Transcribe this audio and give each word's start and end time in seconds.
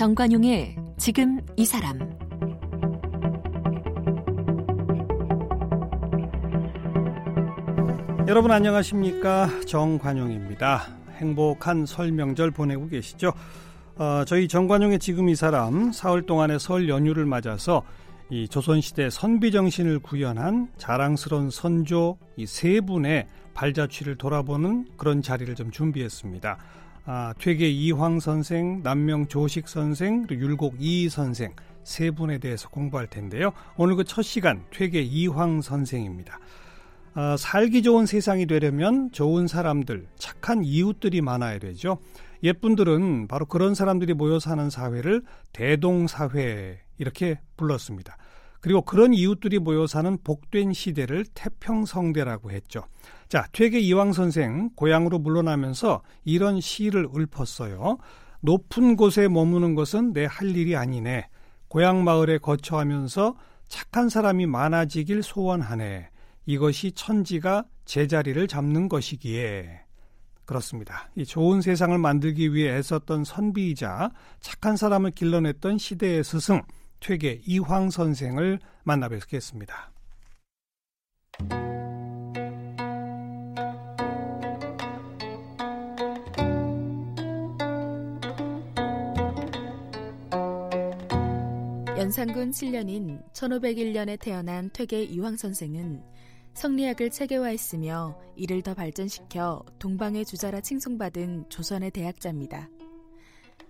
정관용의 0.00 0.76
지금 0.96 1.42
이 1.58 1.66
사람 1.66 1.98
여러분 8.26 8.50
안녕하십니까 8.50 9.50
정관용입니다. 9.66 10.86
행복한 11.16 11.84
설 11.84 12.12
명절 12.12 12.50
보내고 12.50 12.88
계시죠? 12.88 13.34
어, 13.96 14.24
저희 14.26 14.48
정관용의 14.48 15.00
지금 15.00 15.28
이 15.28 15.34
사람 15.34 15.92
사흘 15.92 16.24
동안의 16.24 16.58
설 16.60 16.88
연휴를 16.88 17.26
맞아서 17.26 17.82
이 18.30 18.48
조선시대 18.48 19.10
선비 19.10 19.52
정신을 19.52 19.98
구현한 19.98 20.70
자랑스러운 20.78 21.50
선조 21.50 22.16
이 22.38 22.46
세 22.46 22.80
분의 22.80 23.26
발자취를 23.52 24.16
돌아보는 24.16 24.86
그런 24.96 25.20
자리를 25.20 25.54
좀 25.56 25.70
준비했습니다. 25.70 26.56
아, 27.04 27.34
퇴계 27.38 27.68
이황 27.68 28.20
선생, 28.20 28.82
남명 28.82 29.26
조식 29.26 29.68
선생, 29.68 30.26
그리고 30.26 30.42
율곡 30.42 30.76
이 30.78 31.08
선생 31.08 31.54
세 31.82 32.10
분에 32.10 32.38
대해서 32.38 32.68
공부할 32.68 33.06
텐데요. 33.08 33.52
오늘 33.76 33.96
그 33.96 34.04
첫 34.04 34.22
시간 34.22 34.64
퇴계 34.70 35.00
이황 35.00 35.60
선생입니다. 35.62 36.38
아, 37.14 37.36
살기 37.36 37.82
좋은 37.82 38.06
세상이 38.06 38.46
되려면 38.46 39.10
좋은 39.12 39.46
사람들, 39.46 40.06
착한 40.16 40.62
이웃들이 40.62 41.20
많아야 41.22 41.58
되죠. 41.58 41.98
옛분들은 42.42 43.28
바로 43.28 43.46
그런 43.46 43.74
사람들이 43.74 44.14
모여 44.14 44.38
사는 44.38 44.70
사회를 44.70 45.22
대동사회 45.52 46.78
이렇게 46.98 47.40
불렀습니다. 47.56 48.16
그리고 48.60 48.82
그런 48.82 49.12
이웃들이 49.14 49.58
모여 49.58 49.86
사는 49.86 50.18
복된 50.22 50.72
시대를 50.74 51.24
태평성대라고 51.34 52.50
했죠. 52.50 52.84
자, 53.30 53.46
퇴계 53.52 53.78
이황 53.78 54.12
선생 54.12 54.70
고향으로 54.74 55.20
물러나면서 55.20 56.02
이런 56.24 56.60
시를 56.60 57.06
읊었어요. 57.14 57.98
높은 58.40 58.96
곳에 58.96 59.28
머무는 59.28 59.76
것은 59.76 60.12
내 60.12 60.26
할 60.26 60.56
일이 60.56 60.74
아니네. 60.74 61.28
고향 61.68 62.02
마을에 62.02 62.38
거처하면서 62.38 63.36
착한 63.68 64.08
사람이 64.08 64.46
많아지길 64.46 65.22
소원하네. 65.22 66.10
이것이 66.46 66.90
천지가 66.90 67.66
제자리를 67.84 68.48
잡는 68.48 68.88
것이기에. 68.88 69.78
그렇습니다. 70.44 71.08
이 71.14 71.24
좋은 71.24 71.60
세상을 71.60 71.96
만들기 71.96 72.52
위해 72.52 72.74
애썼던 72.78 73.22
선비이자 73.22 74.10
착한 74.40 74.76
사람을 74.76 75.12
길러냈던 75.12 75.78
시대의 75.78 76.24
스승, 76.24 76.62
퇴계 76.98 77.42
이황 77.46 77.90
선생을 77.90 78.58
만나 78.82 79.08
뵙겠습니다. 79.08 79.92
연산군 92.10 92.50
7년인 92.50 93.22
1501년에 93.32 94.18
태어난 94.18 94.68
퇴계 94.72 95.04
이황 95.04 95.36
선생은 95.36 96.02
성리학을 96.54 97.08
체계화했으며 97.08 98.18
이를 98.34 98.62
더 98.62 98.74
발전시켜 98.74 99.64
동방의 99.78 100.24
주자라 100.24 100.60
칭송받은 100.60 101.50
조선의 101.50 101.92
대학자입니다. 101.92 102.68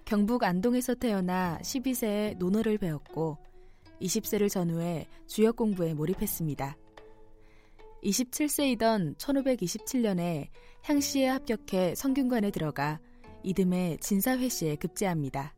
경북 0.07 0.43
안동에서 0.43 0.95
태어나 0.95 1.59
12세에 1.61 2.39
논어를 2.39 2.79
배웠고 2.79 3.37
20세를 4.01 4.49
전후해 4.49 5.07
주역 5.27 5.57
공부에 5.57 5.93
몰입했습니다. 5.93 6.79
27세이던 8.03 9.19
1527년에 9.19 10.49
향시에 10.85 11.27
합격해 11.27 11.95
성균관에 11.95 12.53
들어가 12.53 13.01
이듬해 13.43 13.99
진사회시에 14.01 14.77
급제합니다. 14.77 15.55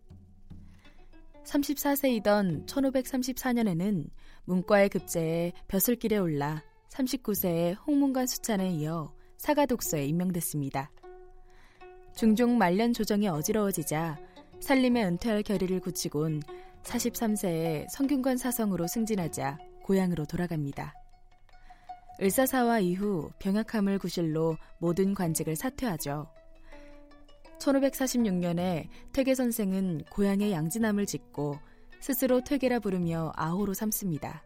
34세이던 1.45 2.67
1534년에는 2.67 4.09
문과에 4.45 4.89
급제해 4.89 5.53
벼슬길에 5.69 6.19
올라 6.19 6.63
39세에 6.91 7.77
홍문관 7.87 8.27
수찬에 8.27 8.71
이어 8.73 9.15
사가독서에 9.39 10.07
임명됐습니다. 10.07 10.91
중종 12.15 12.59
말년 12.59 12.93
조정이 12.93 13.29
어지러워지자 13.29 14.19
살림에 14.61 15.05
은퇴할 15.05 15.43
결의를 15.43 15.81
굳히곤 15.81 16.43
43세에 16.83 17.89
성균관 17.91 18.37
사성으로 18.37 18.87
승진하자 18.87 19.59
고향으로 19.85 20.27
돌아갑니다. 20.27 20.95
을사사화 22.21 22.81
이후 22.81 23.31
병약함을 23.39 23.99
구실로 23.99 24.57
모든 24.79 25.15
관직을 25.15 25.57
사퇴하죠. 25.57 26.29
1546년에 27.63 28.89
퇴계 29.13 29.35
선생은 29.35 30.05
고향에 30.11 30.51
양지남을 30.51 31.07
짓고 31.07 31.59
스스로 32.01 32.43
퇴계라 32.43 32.81
부르며 32.81 33.33
아호로 33.37 33.75
삼습니다. 33.75 34.43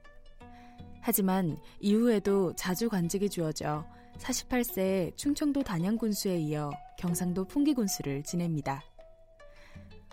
하지만 1.01 1.57
이후에도 1.81 2.55
자주 2.55 2.89
관직이 2.89 3.29
주어져 3.31 3.87
48세에 4.19 5.17
충청도 5.17 5.63
단양군수에 5.63 6.37
이어 6.39 6.71
경상도 6.99 7.45
풍기군수를 7.47 8.23
지냅니다. 8.23 8.83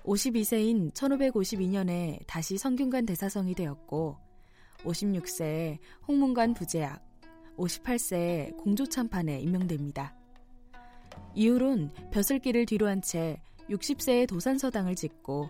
52세인 0.04 0.94
1552년에 0.94 2.20
다시 2.28 2.58
성균관 2.58 3.06
대사성이 3.06 3.56
되었고 3.56 4.18
56세에 4.80 5.78
홍문관 6.08 6.54
부제학, 6.54 7.02
58세에 7.58 8.58
공조참판에 8.58 9.40
임명됩니다. 9.40 10.23
이후론 11.36 11.92
벼슬길을 12.12 12.66
뒤로한 12.66 13.02
채 13.02 13.42
60세에 13.70 14.28
도산서당을 14.28 14.96
짓고 14.96 15.50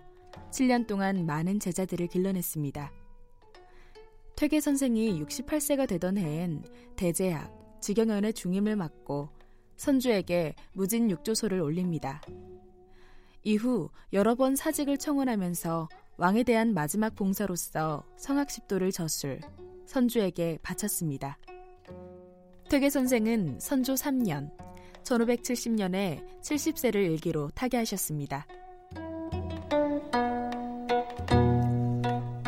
7년 0.52 0.88
동안 0.88 1.26
많은 1.26 1.60
제자들을 1.60 2.08
길러냈습니다. 2.08 2.92
퇴계 4.36 4.60
선생이 4.60 5.22
68세가 5.24 5.88
되던 5.88 6.18
해엔 6.18 6.64
대제학, 6.96 7.80
직영연의 7.82 8.34
중임을 8.34 8.76
맡고 8.76 9.30
선주에게 9.76 10.56
무진 10.74 11.10
육조소를 11.10 11.60
올립니다. 11.60 12.22
이후 13.44 13.90
여러 14.14 14.36
번 14.36 14.56
사직을 14.56 14.98
청원하면서 14.98 15.90
왕에 16.18 16.44
대한 16.44 16.74
마지막 16.74 17.16
봉사로서 17.16 18.06
성학십도를 18.18 18.92
저술, 18.92 19.42
선주에게 19.86 20.60
바쳤습니다. 20.62 21.38
퇴계 22.70 22.90
선생은 22.90 23.60
선조 23.60 23.96
3년, 23.96 24.52
1570년에 25.04 26.24
70세를 26.42 26.96
일기로 26.96 27.50
타계하셨습니다. 27.56 28.46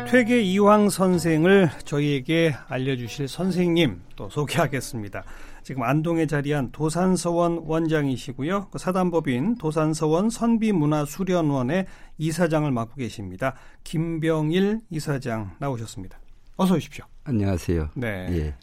퇴계 0.08 0.40
이황 0.40 0.88
선생을 0.88 1.68
저희에게 1.84 2.54
알려주실 2.68 3.26
선생님 3.26 4.02
또 4.14 4.30
소개하겠습니다. 4.30 5.24
지금 5.64 5.82
안동에 5.82 6.26
자리한 6.26 6.70
도산서원 6.70 7.64
원장이시고요. 7.66 8.68
그 8.70 8.78
사단법인 8.78 9.56
도산서원 9.56 10.30
선비문화수련원의 10.30 11.86
이사장을 12.18 12.70
맡고 12.70 12.94
계십니다. 12.94 13.56
김병일 13.82 14.82
이사장 14.90 15.56
나오셨습니다. 15.58 16.20
어서 16.56 16.76
오십시오. 16.76 17.04
안녕하세요. 17.24 17.90
네. 17.96 18.28
예. 18.30 18.54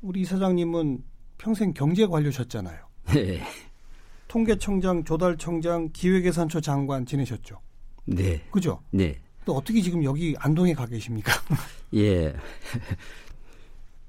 우리 0.00 0.22
이사장님은 0.22 1.04
평생 1.42 1.74
경제 1.74 2.06
관료셨잖아요. 2.06 2.78
네. 3.06 3.42
통계청장, 4.28 5.02
조달청장, 5.02 5.90
기획예산처 5.92 6.60
장관 6.60 7.04
지내셨죠. 7.04 7.58
네. 8.04 8.40
그죠? 8.52 8.80
네. 8.92 9.20
또 9.44 9.56
어떻게 9.56 9.80
지금 9.80 10.04
여기 10.04 10.36
안동에 10.38 10.72
가 10.72 10.86
계십니까? 10.86 11.32
예. 11.94 12.32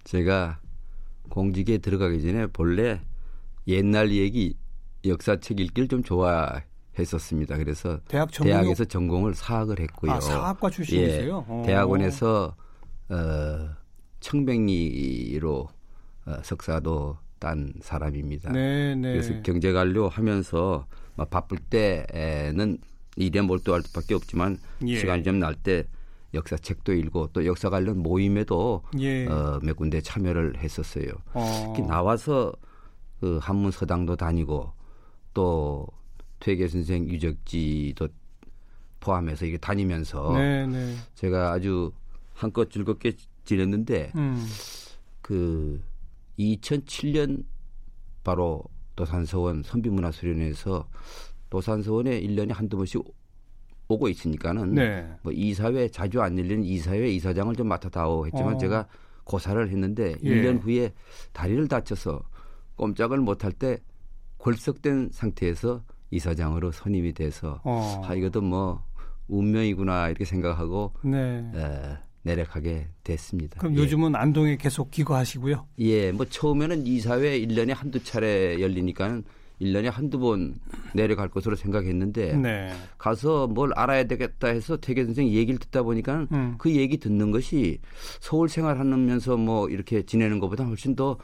제가 0.03 0.59
공직에 1.29 1.79
들어가기 1.79 2.21
전에 2.21 2.45
본래 2.45 3.01
옛날 3.67 4.11
얘기 4.11 4.55
역사책 5.03 5.59
읽기를 5.59 5.87
좀 5.87 6.03
좋아했었습니다. 6.03 7.57
그래서 7.57 7.99
대학 8.07 8.31
전공 8.31 8.53
대학에서 8.53 8.85
전공을 8.85 9.33
사학을 9.33 9.79
했고요. 9.79 10.11
아, 10.11 10.19
사학과 10.19 10.69
출신이세요? 10.69 11.45
예. 11.49 11.65
대학원에서 11.65 12.55
어, 13.09 13.69
청백리로 14.19 15.67
어, 16.25 16.35
석사도 16.43 17.22
딴 17.43 17.73
사람입니다. 17.81 18.53
네, 18.53 18.95
네. 18.95 19.11
그래서 19.11 19.41
경제관료 19.41 20.07
하면서 20.07 20.87
막 21.17 21.29
바쁠 21.29 21.57
때에는 21.57 22.77
일에 23.17 23.41
몰두할 23.41 23.81
수밖에 23.81 24.15
없지만 24.15 24.57
예. 24.87 24.97
시간이 24.97 25.23
좀 25.23 25.39
날 25.39 25.55
때 25.55 25.83
역사책도 26.33 26.93
읽고 26.93 27.29
또 27.33 27.45
역사 27.45 27.69
관련 27.69 27.97
모임에도 27.97 28.81
예. 28.99 29.27
어, 29.27 29.59
몇 29.61 29.75
군데 29.75 29.99
참여를 29.99 30.57
했었어요. 30.57 31.11
어. 31.33 31.73
특히 31.75 31.85
나와서 31.85 32.53
그 33.19 33.39
한문 33.41 33.71
서당도 33.71 34.15
다니고 34.15 34.71
또 35.33 35.85
퇴계 36.39 36.69
선생 36.69 37.05
유적지도 37.09 38.07
포함해서 39.01 39.45
이게 39.45 39.57
다니면서 39.57 40.31
네, 40.33 40.65
네. 40.65 40.95
제가 41.15 41.51
아주 41.51 41.91
한껏 42.33 42.71
즐겁게 42.71 43.13
지냈는데 43.43 44.11
음. 44.15 44.47
그 45.21 45.83
2007년 46.39 47.45
바로 48.23 48.63
도산서원 48.95 49.63
선비문화수련회에서 49.63 50.87
도산서원에 51.49 52.21
1년에 52.21 52.53
한두 52.53 52.77
번씩 52.77 53.03
오고 53.87 54.07
있으니까는 54.07 54.73
네. 54.73 55.07
뭐 55.21 55.31
이사회 55.31 55.87
자주 55.89 56.21
안 56.21 56.37
열리는 56.37 56.63
이사회 56.63 57.09
이사장을 57.09 57.55
좀 57.55 57.67
맡아다오 57.67 58.25
했지만 58.27 58.55
어. 58.55 58.57
제가 58.57 58.87
고사를 59.23 59.69
했는데 59.69 60.15
예. 60.23 60.29
1년 60.29 60.61
후에 60.61 60.93
다리를 61.31 61.67
다쳐서 61.67 62.23
꼼짝을 62.75 63.19
못할 63.19 63.51
때 63.51 63.77
골석된 64.37 65.09
상태에서 65.11 65.83
이사장으로 66.11 66.71
선임이 66.71 67.13
돼서 67.13 67.61
어. 67.63 68.01
아 68.05 68.13
이것도 68.13 68.41
뭐 68.41 68.83
운명이구나 69.27 70.09
이렇게 70.09 70.25
생각하고 70.25 70.93
네. 71.03 71.51
에, 71.55 71.97
내려가게 72.23 72.87
됐습니다. 73.03 73.59
그럼 73.59 73.75
예. 73.75 73.79
요즘은 73.79 74.15
안동에 74.15 74.57
계속 74.57 74.91
기거하시고요. 74.91 75.67
예, 75.79 76.11
뭐 76.11 76.25
처음에는 76.25 76.87
이사회 76.87 77.39
1년에 77.41 77.73
한두 77.75 78.03
차례 78.03 78.59
열리니까는 78.61 79.23
1년에 79.61 79.91
한두 79.91 80.19
번 80.19 80.55
내려갈 80.93 81.29
것으로 81.29 81.55
생각했는데 81.55 82.35
네. 82.37 82.73
가서 82.97 83.47
뭘 83.47 83.71
알아야 83.75 84.05
되겠다 84.05 84.47
해서 84.47 84.77
태계 84.77 85.05
선생 85.05 85.27
얘기를 85.27 85.59
듣다 85.59 85.83
보니까 85.83 86.27
음. 86.31 86.55
그 86.57 86.75
얘기 86.75 86.97
듣는 86.97 87.31
것이 87.31 87.79
서울 88.19 88.49
생활하면서 88.49 89.37
뭐 89.37 89.69
이렇게 89.69 90.03
지내는 90.03 90.39
것보다 90.39 90.63
훨씬 90.65 90.95
더 90.95 91.17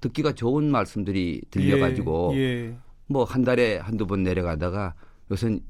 듣기가 0.00 0.32
좋은 0.32 0.70
말씀들이 0.70 1.42
들려가지고 1.50 2.32
예, 2.34 2.38
예. 2.38 2.76
뭐한 3.08 3.42
달에 3.42 3.78
한두 3.78 4.06
번 4.06 4.22
내려가다가 4.22 4.94
요새는 5.30 5.60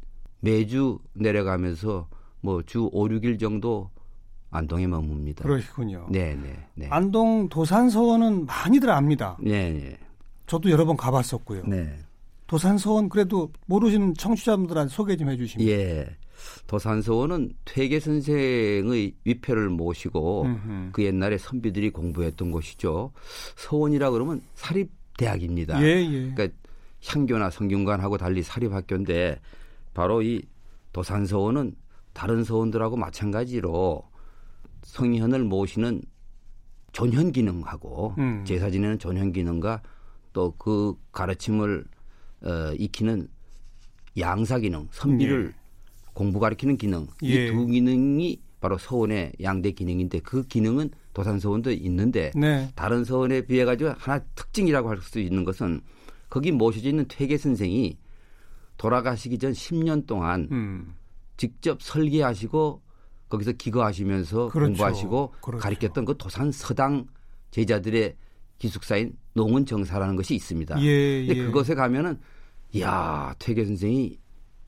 매주 0.40 0.98
내려가면서 1.14 2.08
뭐 2.40 2.62
주 2.62 2.88
5, 2.92 3.08
6일 3.08 3.38
정도 3.38 3.90
안동에 4.52 4.86
머뭅니다. 4.86 5.42
그러시군요. 5.42 6.06
네, 6.10 6.34
네, 6.34 6.54
네. 6.74 6.86
안동 6.90 7.48
도산서원은 7.48 8.46
많이들 8.46 8.90
압니다. 8.90 9.36
네, 9.40 9.72
네. 9.72 9.98
저도 10.46 10.70
여러 10.70 10.84
번 10.84 10.96
가봤었고요. 10.96 11.64
네. 11.66 11.98
도산서원 12.46 13.08
그래도 13.08 13.50
모르시는 13.66 14.14
청취자분들한테 14.14 14.92
소개 14.94 15.16
좀 15.16 15.30
해주시면. 15.30 15.66
예. 15.66 16.06
도산서원은 16.66 17.54
퇴계 17.64 17.98
선생의 17.98 19.14
위패를 19.24 19.70
모시고 19.70 20.42
음흠. 20.42 20.88
그 20.92 21.04
옛날에 21.04 21.38
선비들이 21.38 21.90
공부했던 21.90 22.50
곳이죠. 22.50 23.12
서원이라 23.56 24.10
그러면 24.10 24.42
사립 24.54 24.90
대학입니다. 25.16 25.80
예, 25.82 26.02
예. 26.02 26.32
그러니까 26.34 26.48
향교나 27.06 27.48
성균관하고 27.48 28.18
달리 28.18 28.42
사립 28.42 28.72
학교인데 28.72 29.40
바로 29.94 30.20
이 30.20 30.42
도산서원은 30.92 31.74
다른 32.12 32.44
서원들하고 32.44 32.96
마찬가지로 32.96 34.02
성현을 34.82 35.44
모시는 35.44 36.02
존현 36.92 37.32
기능하고 37.32 38.14
음. 38.18 38.44
제사 38.44 38.70
지내는 38.70 38.98
존현 38.98 39.32
기능과 39.32 39.82
또 40.32 40.54
그 40.58 40.94
가르침을 41.12 41.84
어, 42.42 42.72
익히는 42.78 43.28
양사 44.18 44.58
기능, 44.58 44.88
선비를 44.90 45.52
공부 46.12 46.40
가르치는 46.40 46.76
기능 46.76 47.06
예. 47.24 47.46
이두 47.46 47.66
기능이 47.66 48.40
바로 48.60 48.78
서원의 48.78 49.32
양대 49.42 49.70
기능인데 49.72 50.20
그 50.20 50.46
기능은 50.46 50.90
도산 51.14 51.38
서원도 51.38 51.72
있는데 51.72 52.30
네. 52.34 52.70
다른 52.74 53.04
서원에 53.04 53.42
비해 53.42 53.64
가지고 53.64 53.94
하나 53.98 54.18
특징이라고 54.34 54.88
할 54.88 54.98
수 55.00 55.18
있는 55.18 55.44
것은 55.44 55.80
거기 56.28 56.52
모셔져 56.52 56.88
있는 56.90 57.06
퇴계 57.08 57.36
선생이 57.36 57.98
돌아가시기 58.78 59.38
전 59.38 59.52
10년 59.52 60.06
동안 60.06 60.48
음. 60.50 60.94
직접 61.36 61.82
설계하시고 61.82 62.80
거기서 63.32 63.52
기거하시면서 63.52 64.50
그렇죠. 64.50 64.68
공부하시고 64.68 65.34
그렇죠. 65.40 65.62
가르쳤던 65.62 66.04
그 66.04 66.16
도산 66.18 66.52
서당 66.52 67.06
제자들의 67.50 68.14
기숙사인 68.58 69.16
농은 69.32 69.64
정사라는 69.64 70.16
것이 70.16 70.34
있습니다. 70.34 70.80
예, 70.82 71.26
근데 71.26 71.40
예. 71.40 71.44
그곳에 71.46 71.74
가면은 71.74 72.20
야 72.80 73.34
퇴계 73.38 73.64
선생이 73.64 74.18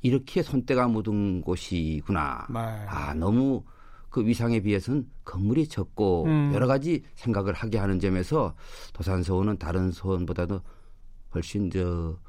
이렇게 0.01 0.43
손때가 0.43 0.89
묻은 0.89 1.43
곳이구나. 1.43 2.47
말. 2.49 2.87
아 2.89 3.13
너무 3.13 3.63
그 4.09 4.25
위상에 4.25 4.61
비해서는 4.61 5.09
건물이 5.25 5.69
적고 5.69 6.25
음. 6.25 6.53
여러 6.55 6.67
가지 6.67 7.03
생각을 7.17 7.53
하게 7.53 7.79
하는 7.79 8.01
점에서 8.01 8.55
도산서원은 8.95 9.59
다른 9.59 9.91
서원보다도 9.91 10.61
훨씬 11.35 11.69
저막 11.69 12.24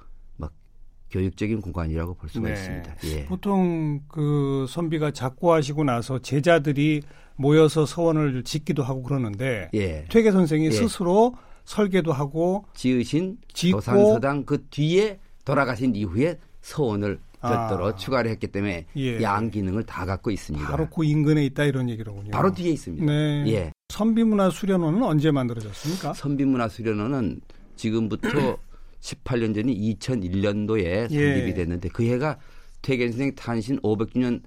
교육적인 1.15 1.61
공간이라고 1.61 2.15
볼 2.15 2.29
수가 2.29 2.49
네. 2.49 2.53
있습니다. 2.53 2.95
예. 3.05 3.25
보통 3.25 4.01
그 4.09 4.65
선비가 4.67 5.11
작고하시고 5.11 5.85
나서 5.85 6.19
제자들이 6.19 7.01
모여서 7.37 7.85
서원을 7.85 8.43
짓기도 8.43 8.83
하고 8.83 9.01
그러는데 9.01 9.69
예. 9.73 10.05
퇴계 10.09 10.31
선생이 10.31 10.65
예. 10.65 10.71
스스로 10.71 11.33
설계도 11.63 12.11
하고 12.11 12.65
지으신 12.73 13.37
짓고 13.53 13.77
도산서당 13.77 14.43
그 14.43 14.65
뒤에 14.69 15.19
돌아가신 15.45 15.95
이후에 15.95 16.37
서원을 16.61 17.19
별도로 17.41 17.87
아. 17.87 17.95
추가를 17.95 18.31
했기 18.31 18.47
때문에 18.47 18.85
예. 18.97 19.21
양 19.21 19.49
기능을 19.49 19.83
다 19.83 20.05
갖고 20.05 20.31
있습니다. 20.31 20.67
바로 20.67 20.89
그 20.89 21.05
인근에 21.05 21.45
있다 21.45 21.63
이런 21.63 21.89
얘기로군요. 21.89 22.31
바로 22.31 22.51
뒤에 22.51 22.71
있습니다. 22.71 23.05
네. 23.05 23.43
예. 23.47 23.71
선비문화 23.89 24.49
수련원은 24.49 25.01
언제 25.03 25.31
만들어졌습니까? 25.31 26.13
선비문화수련원은 26.13 27.39
지금부터 27.75 28.57
18년 29.05 29.53
전인 29.53 29.75
2001년도에 29.77 30.83
예. 30.83 31.07
설립이 31.07 31.53
됐는데 31.53 31.89
그 31.89 32.03
해가 32.03 32.39
퇴계 32.81 33.09
선생 33.09 33.35
탄신 33.35 33.79
500주년 33.81 34.41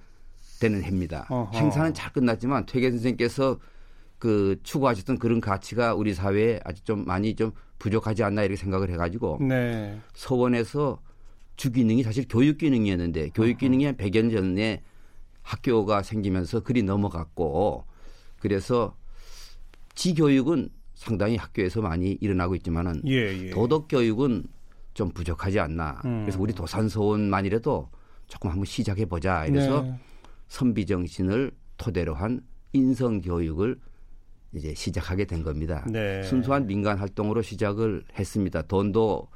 되는 0.60 0.82
해입니다. 0.82 1.26
어허. 1.30 1.56
행사는 1.56 1.94
잘 1.94 2.12
끝났지만 2.12 2.66
퇴계 2.66 2.90
선생께서 2.90 3.58
그 4.18 4.58
추구하셨던 4.64 5.18
그런 5.18 5.40
가치가 5.40 5.94
우리 5.94 6.12
사회에 6.12 6.60
아직 6.64 6.84
좀 6.84 7.04
많이 7.04 7.34
좀 7.36 7.52
부족하지 7.78 8.24
않나 8.24 8.42
이렇게 8.42 8.56
생각을 8.56 8.90
해가지고 8.90 9.38
네. 9.40 10.00
서원에서 10.14 11.00
주 11.56 11.70
기능이 11.70 12.02
사실 12.02 12.26
교육 12.28 12.58
기능이었는데 12.58 13.30
교육 13.34 13.58
기능이 13.58 13.84
한 13.84 13.96
100여 13.96 14.22
년 14.22 14.30
전에 14.30 14.82
학교가 15.42 16.02
생기면서 16.02 16.60
그리 16.60 16.82
넘어갔고 16.82 17.84
그래서 18.40 18.96
지교육은 19.94 20.70
상당히 20.98 21.36
학교에서 21.36 21.80
많이 21.80 22.18
일어나고 22.20 22.56
있지만은 22.56 23.00
예, 23.06 23.46
예. 23.46 23.50
도덕 23.50 23.86
교육은 23.88 24.42
좀 24.94 25.10
부족하지 25.10 25.60
않나. 25.60 26.02
음. 26.04 26.22
그래서 26.24 26.40
우리 26.40 26.52
도산서원만이라도 26.52 27.88
조금 28.26 28.50
한번 28.50 28.64
시작해 28.64 29.06
보자. 29.06 29.46
이래서 29.46 29.82
네. 29.82 29.96
선비 30.48 30.86
정신을 30.86 31.52
토대로 31.76 32.14
한 32.14 32.40
인성 32.72 33.20
교육을 33.20 33.78
이제 34.52 34.74
시작하게 34.74 35.24
된 35.24 35.44
겁니다. 35.44 35.86
네. 35.88 36.24
순수한 36.24 36.66
민간 36.66 36.98
활동으로 36.98 37.42
시작을 37.42 38.02
했습니다. 38.18 38.62
돈도 38.62 39.28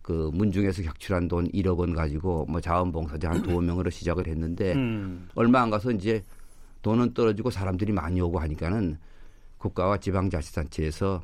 그 0.00 0.30
문중에서 0.32 0.82
격출한 0.82 1.28
돈 1.28 1.48
1억 1.48 1.76
원 1.76 1.92
가지고 1.92 2.46
뭐 2.48 2.62
자원봉사자 2.62 3.30
한두 3.30 3.60
명으로 3.60 3.90
시작을 3.90 4.26
했는데 4.26 4.72
음. 4.72 5.28
얼마 5.34 5.60
안 5.60 5.68
가서 5.68 5.90
이제 5.90 6.24
돈은 6.80 7.12
떨어지고 7.12 7.50
사람들이 7.50 7.92
많이 7.92 8.22
오고 8.22 8.38
하니까는 8.38 8.96
국가와 9.60 9.98
지방자치단체에서 9.98 11.22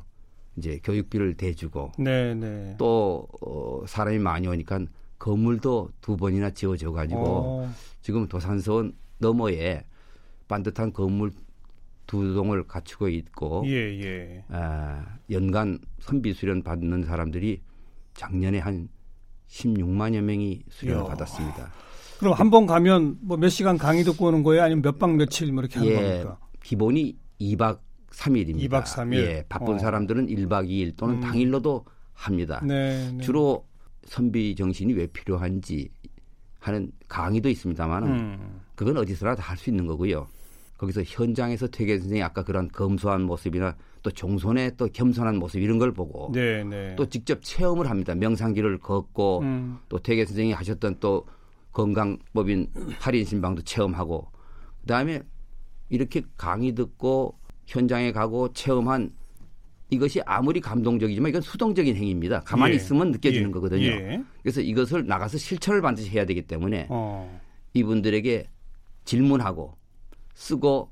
이제 0.57 0.79
교육비를 0.83 1.35
대주고 1.35 1.91
네, 1.99 2.33
네. 2.35 2.75
또 2.77 3.27
어, 3.41 3.81
사람이 3.85 4.19
많이 4.19 4.47
오니까 4.47 4.79
건물도 5.19 5.89
두 6.01 6.15
번이나 6.15 6.51
지어져 6.51 6.91
가지고 6.91 7.23
어, 7.25 7.71
지금 8.01 8.27
도산서원 8.27 8.93
너머에 9.17 9.83
반듯한 10.47 10.93
건물 10.93 11.31
두 12.05 12.33
동을 12.33 12.65
갖추고 12.67 13.09
있고 13.09 13.63
예, 13.65 13.71
예. 14.01 14.43
아, 14.49 15.17
연간 15.31 15.79
선비 15.99 16.33
수련 16.33 16.61
받는 16.63 17.03
사람들이 17.03 17.61
작년에 18.13 18.59
한 18.59 18.87
16만여 19.49 20.21
명이 20.21 20.63
수련을 20.69 21.01
이야. 21.01 21.07
받았습니다. 21.09 21.71
그럼 22.19 22.33
한 22.33 22.49
번 22.49 22.65
가면 22.65 23.17
뭐 23.21 23.37
몇 23.37 23.49
시간 23.49 23.77
강의 23.77 24.03
듣고 24.03 24.27
오는 24.27 24.41
거예요? 24.43 24.63
아니면 24.63 24.81
몇 24.83 24.97
박 24.99 25.15
며칠 25.15 25.51
뭐 25.51 25.61
이렇게 25.63 25.79
하는 25.79 25.91
예, 25.91 25.95
겁니까? 25.95 26.39
기본이 26.63 27.17
2박 27.41 27.79
3일입니다. 28.11 28.69
2박 28.69 28.83
3일? 28.83 29.13
예, 29.15 29.45
바쁜 29.49 29.75
어. 29.75 29.79
사람들은 29.79 30.27
1박 30.27 30.67
2일 30.69 30.95
또는 30.97 31.15
음. 31.15 31.21
당일로도 31.21 31.85
합니다. 32.13 32.61
네, 32.65 33.11
네. 33.11 33.23
주로 33.23 33.65
선비 34.05 34.55
정신이 34.55 34.93
왜 34.93 35.07
필요한지 35.07 35.89
하는 36.59 36.91
강의도 37.07 37.49
있습니다만은 37.49 38.09
음. 38.09 38.61
그건 38.75 38.97
어디서나 38.97 39.35
다 39.35 39.43
할 39.51 39.57
수 39.57 39.69
있는 39.69 39.85
거고요. 39.85 40.27
거기서 40.77 41.01
현장에서 41.03 41.67
퇴계 41.67 41.97
선생이 41.99 42.21
아까 42.21 42.43
그런 42.43 42.67
검소한 42.69 43.23
모습이나 43.23 43.75
또 44.03 44.11
종손의 44.11 44.73
또 44.77 44.87
겸손한 44.87 45.37
모습 45.37 45.59
이런 45.59 45.79
걸 45.79 45.91
보고 45.91 46.31
네, 46.31 46.63
네. 46.63 46.95
또 46.95 47.07
직접 47.07 47.39
체험을 47.41 47.89
합니다. 47.89 48.13
명상길을 48.15 48.77
걷고 48.79 49.39
음. 49.41 49.79
또 49.89 49.97
퇴계 49.99 50.25
선생이 50.25 50.53
하셨던 50.53 50.97
또 50.99 51.25
건강법인 51.73 52.67
할인 52.99 53.25
신방도 53.25 53.63
체험하고 53.63 54.27
그다음에 54.81 55.21
이렇게 55.89 56.21
강의 56.37 56.73
듣고 56.73 57.37
현장에 57.67 58.11
가고 58.11 58.51
체험한 58.53 59.11
이것이 59.89 60.21
아무리 60.25 60.59
감동적이지만 60.59 61.29
이건 61.29 61.41
수동적인 61.41 61.95
행위입니다. 61.95 62.41
가만히 62.41 62.73
예. 62.73 62.75
있으면 62.77 63.11
느껴지는 63.11 63.49
예. 63.49 63.53
거거든요. 63.53 63.85
예. 63.85 64.23
그래서 64.41 64.59
이것을 64.59 65.05
나가서 65.05 65.37
실천을 65.37 65.81
반드시 65.81 66.09
해야 66.09 66.25
되기 66.25 66.41
때문에 66.41 66.87
어. 66.89 67.39
이분들에게 67.73 68.49
질문하고 69.05 69.77
쓰고 70.33 70.91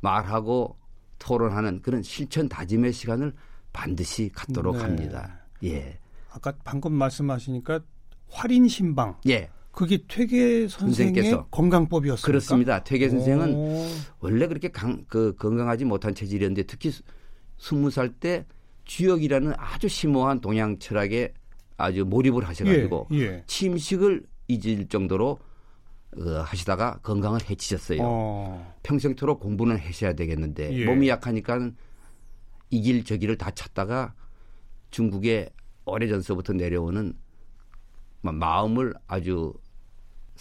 말하고 0.00 0.78
토론하는 1.18 1.82
그런 1.82 2.02
실천 2.02 2.48
다짐의 2.48 2.92
시간을 2.92 3.34
반드시 3.72 4.30
갖도록 4.32 4.76
네. 4.76 4.82
합니다. 4.82 5.40
예. 5.64 5.98
아까 6.30 6.52
방금 6.64 6.92
말씀하시니까 6.94 7.80
활인 8.28 8.66
신방. 8.66 9.16
예. 9.28 9.50
그게 9.72 9.98
퇴계 10.06 10.68
선생의 10.68 10.68
선생께서. 10.68 11.46
건강법이었습니까? 11.46 12.26
그렇습니다. 12.26 12.84
퇴계 12.84 13.08
선생은 13.08 13.54
오. 13.54 13.86
원래 14.20 14.46
그렇게 14.46 14.68
강, 14.68 15.04
그 15.08 15.34
건강하지 15.36 15.84
못한 15.86 16.14
체질이었는데 16.14 16.64
특히 16.64 16.90
스- 16.90 17.02
스무 17.58 17.90
살 17.90 18.12
때 18.20 18.44
주역이라는 18.84 19.54
아주 19.56 19.88
심오한 19.88 20.40
동양 20.40 20.78
철학에 20.78 21.32
아주 21.78 22.04
몰입을 22.04 22.46
하셔가지고 22.46 23.08
예, 23.12 23.18
예. 23.20 23.44
침식을 23.46 24.24
잊을 24.48 24.88
정도로 24.88 25.38
어, 26.18 26.20
하시다가 26.44 26.98
건강을 27.02 27.40
해치셨어요. 27.48 27.98
어. 28.02 28.74
평생토록 28.82 29.40
공부는 29.40 29.78
하셔야 29.78 30.12
되겠는데 30.12 30.72
예. 30.80 30.84
몸이 30.84 31.08
약하니까 31.08 31.70
이길 32.70 33.04
저기를 33.04 33.38
다 33.38 33.50
찾다가 33.52 34.12
중국에 34.90 35.48
오래전서부터 35.86 36.52
내려오는 36.52 37.14
마- 38.20 38.32
마음을 38.32 38.92
아주 39.06 39.54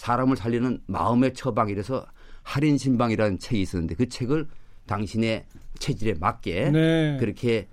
사람을 0.01 0.35
살리는 0.35 0.81
마음의 0.87 1.35
처방 1.35 1.69
이라서 1.69 2.03
할인 2.41 2.75
신방이라는 2.79 3.37
책이 3.37 3.61
있었는데 3.61 3.93
그 3.93 4.09
책을 4.09 4.47
당신의 4.87 5.45
체질에 5.77 6.15
맞게 6.19 6.71
네. 6.71 7.17
그렇게 7.19 7.67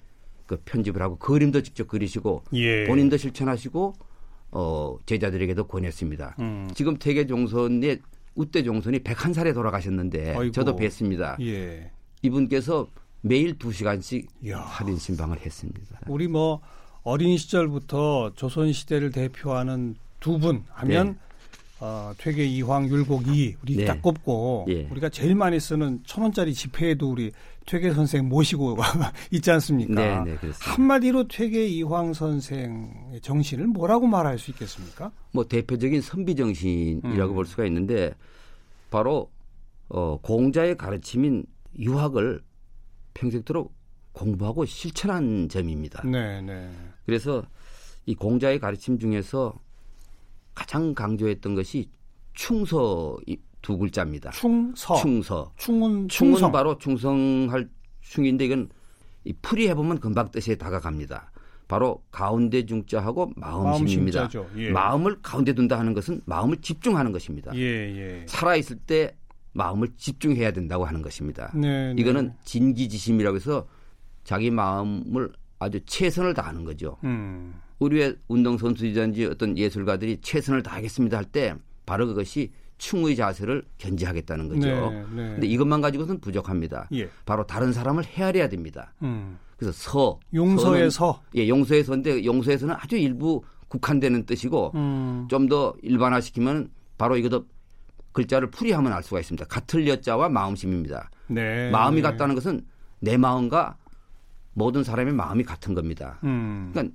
그 0.47 0.61
편집을 0.63 1.01
하고 1.01 1.17
그림도 1.17 1.63
직접 1.63 1.89
그리시고 1.89 2.45
예. 2.53 2.85
본인도 2.87 3.17
실천하시고 3.17 3.95
어, 4.51 4.97
제자들에게도 5.07 5.67
권했습니다. 5.69 6.37
음. 6.41 6.69
지금 6.75 6.99
퇴계 6.99 7.27
종선의 7.27 8.01
우대 8.35 8.63
종선이 8.63 8.99
101살에 8.99 9.55
돌아가셨는데 9.55 10.35
아이고. 10.37 10.53
저도 10.53 10.77
뵀습니다. 10.77 11.41
예. 11.41 11.91
이분께서 12.21 12.89
매일 13.23 13.57
2시간씩 13.59 14.27
이야. 14.45 14.59
할인 14.59 14.99
신방을 14.99 15.41
했습니다. 15.41 16.01
우리 16.09 16.29
뭐 16.29 16.61
어린 17.05 17.39
시절부터 17.39 18.33
조선 18.35 18.71
시대를 18.75 19.13
대표하는 19.13 19.97
두 20.21 20.39
분 20.39 20.65
하면 20.69 21.07
네. 21.07 21.15
어, 21.81 22.13
퇴계 22.19 22.45
이황 22.45 22.89
율곡 22.89 23.29
이 23.29 23.55
우리 23.63 23.77
네. 23.77 23.85
딱 23.85 24.03
꼽고 24.03 24.67
예. 24.69 24.89
우리가 24.91 25.09
제일 25.11 25.35
많이 25.35 25.61
쓰는 25.61 26.01
천 26.05 26.23
원짜리 26.23 26.53
지폐에도 26.53 27.11
우리 27.11 27.31
퇴계 27.67 27.93
선생 27.93 28.29
모시고 28.29 28.77
있지 29.31 29.51
않습니까? 29.53 29.95
네, 29.95 30.33
네, 30.33 30.37
그렇습니다. 30.39 30.73
한마디로 30.73 31.29
퇴계 31.29 31.67
이황 31.69 32.13
선생의 32.15 33.21
정신을 33.23 33.69
뭐라고 33.69 34.07
말할 34.07 34.39
수 34.39 34.51
있겠습니까? 34.51 35.13
뭐 35.33 35.45
대표적인 35.45 36.01
선비 36.01 36.35
정신이라고 36.35 37.33
음. 37.33 37.35
볼 37.35 37.47
수가 37.47 37.65
있는데 37.67 38.13
바로 38.91 39.31
어, 39.89 40.19
공자의 40.21 40.77
가르침인 40.77 41.45
유학을 41.79 42.43
평생토록 43.15 43.73
공부하고 44.13 44.65
실천한 44.65 45.49
점입니다. 45.49 46.03
네, 46.05 46.41
네. 46.41 46.71
그래서 47.07 47.45
이 48.05 48.15
공자의 48.15 48.59
가르침 48.59 48.99
중에서 48.99 49.55
가장 50.59 50.93
강조했던 50.93 51.55
것이 51.55 51.89
충서 52.35 53.17
이두 53.27 53.79
글자입니다. 53.79 54.33
충서. 54.33 54.97
충서. 54.97 55.53
충은 55.57 56.09
충은 56.09 56.09
충성. 56.09 56.51
바로 56.51 56.77
충성할 56.79 57.69
충인데 58.01 58.47
이건 58.47 58.69
이 59.25 59.33
풀이 59.41 59.69
해보면 59.69 60.01
금방 60.01 60.33
뜻에 60.33 60.57
다가갑니다. 60.57 61.31
바로 61.69 62.03
가운데 62.11 62.67
중자하고 62.67 63.35
마음심입니다. 63.37 64.21
마음심자죠. 64.23 64.51
예. 64.57 64.71
마음을 64.73 65.23
가운데 65.23 65.53
둔다 65.53 65.79
하는 65.79 65.95
것은 65.95 66.23
마음을 66.25 66.57
집중하는 66.57 67.13
것입니다. 67.13 67.55
예, 67.55 67.61
예. 67.61 68.27
살아 68.27 68.57
있을 68.57 68.79
때 68.79 69.15
마음을 69.53 69.89
집중해야 69.97 70.51
된다고 70.51 70.85
하는 70.87 71.03
것입니다. 71.03 71.53
네, 71.55 71.95
네. 71.95 72.01
이거는 72.01 72.33
진기지심이라고 72.45 73.37
해서 73.37 73.69
자기 74.25 74.51
마음을 74.51 75.31
아주 75.61 75.79
최선을 75.87 76.35
다하는 76.35 76.65
거죠. 76.65 76.97
음. 77.05 77.55
우리의 77.79 78.17
운동선수이든지 78.29 79.27
어떤 79.27 79.57
예술가들이 79.57 80.19
최선을 80.21 80.63
다하겠습니다 80.63 81.17
할 81.17 81.25
때 81.25 81.55
바로 81.87 82.07
그것이 82.07 82.51
충의 82.79 83.17
자세를 83.17 83.65
견지하겠다는 83.79 84.49
거죠. 84.49 84.69
네, 84.69 85.05
네. 85.15 85.33
근데 85.33 85.47
이것만 85.47 85.81
가지고는 85.81 86.21
부족합니다. 86.21 86.89
예. 86.93 87.09
바로 87.27 87.45
다른 87.47 87.73
사람을 87.73 88.05
헤아려야 88.05 88.49
됩니다. 88.49 88.93
음. 89.03 89.39
그래서 89.57 89.73
서 89.73 90.21
용서의 90.33 90.91
서. 90.91 91.21
예, 91.35 91.49
용서의 91.49 91.83
서인데 91.83 92.25
용서에서는 92.25 92.75
아주 92.79 92.97
일부 92.97 93.43
국한되는 93.69 94.27
뜻이고 94.27 94.73
음. 94.77 95.27
좀더 95.29 95.75
일반화시키면 95.83 96.71
바로 96.97 97.17
이것도 97.17 97.47
글자를 98.13 98.51
풀이하면 98.51 98.93
알 98.93 99.03
수가 99.03 99.21
있습니다. 99.21 99.47
같을 99.47 99.89
여자와 99.89 100.29
마음심입니다. 100.29 101.11
네. 101.29 101.71
마음이 101.71 101.97
네. 101.97 102.03
같다는 102.03 102.35
것은 102.35 102.65
내 103.01 103.17
마음과 103.17 103.77
모든 104.55 104.85
사람의 104.85 105.15
마음이 105.15 105.43
같은 105.45 105.75
겁니다. 105.75 106.19
음. 106.25 106.71
그러니까 106.73 106.95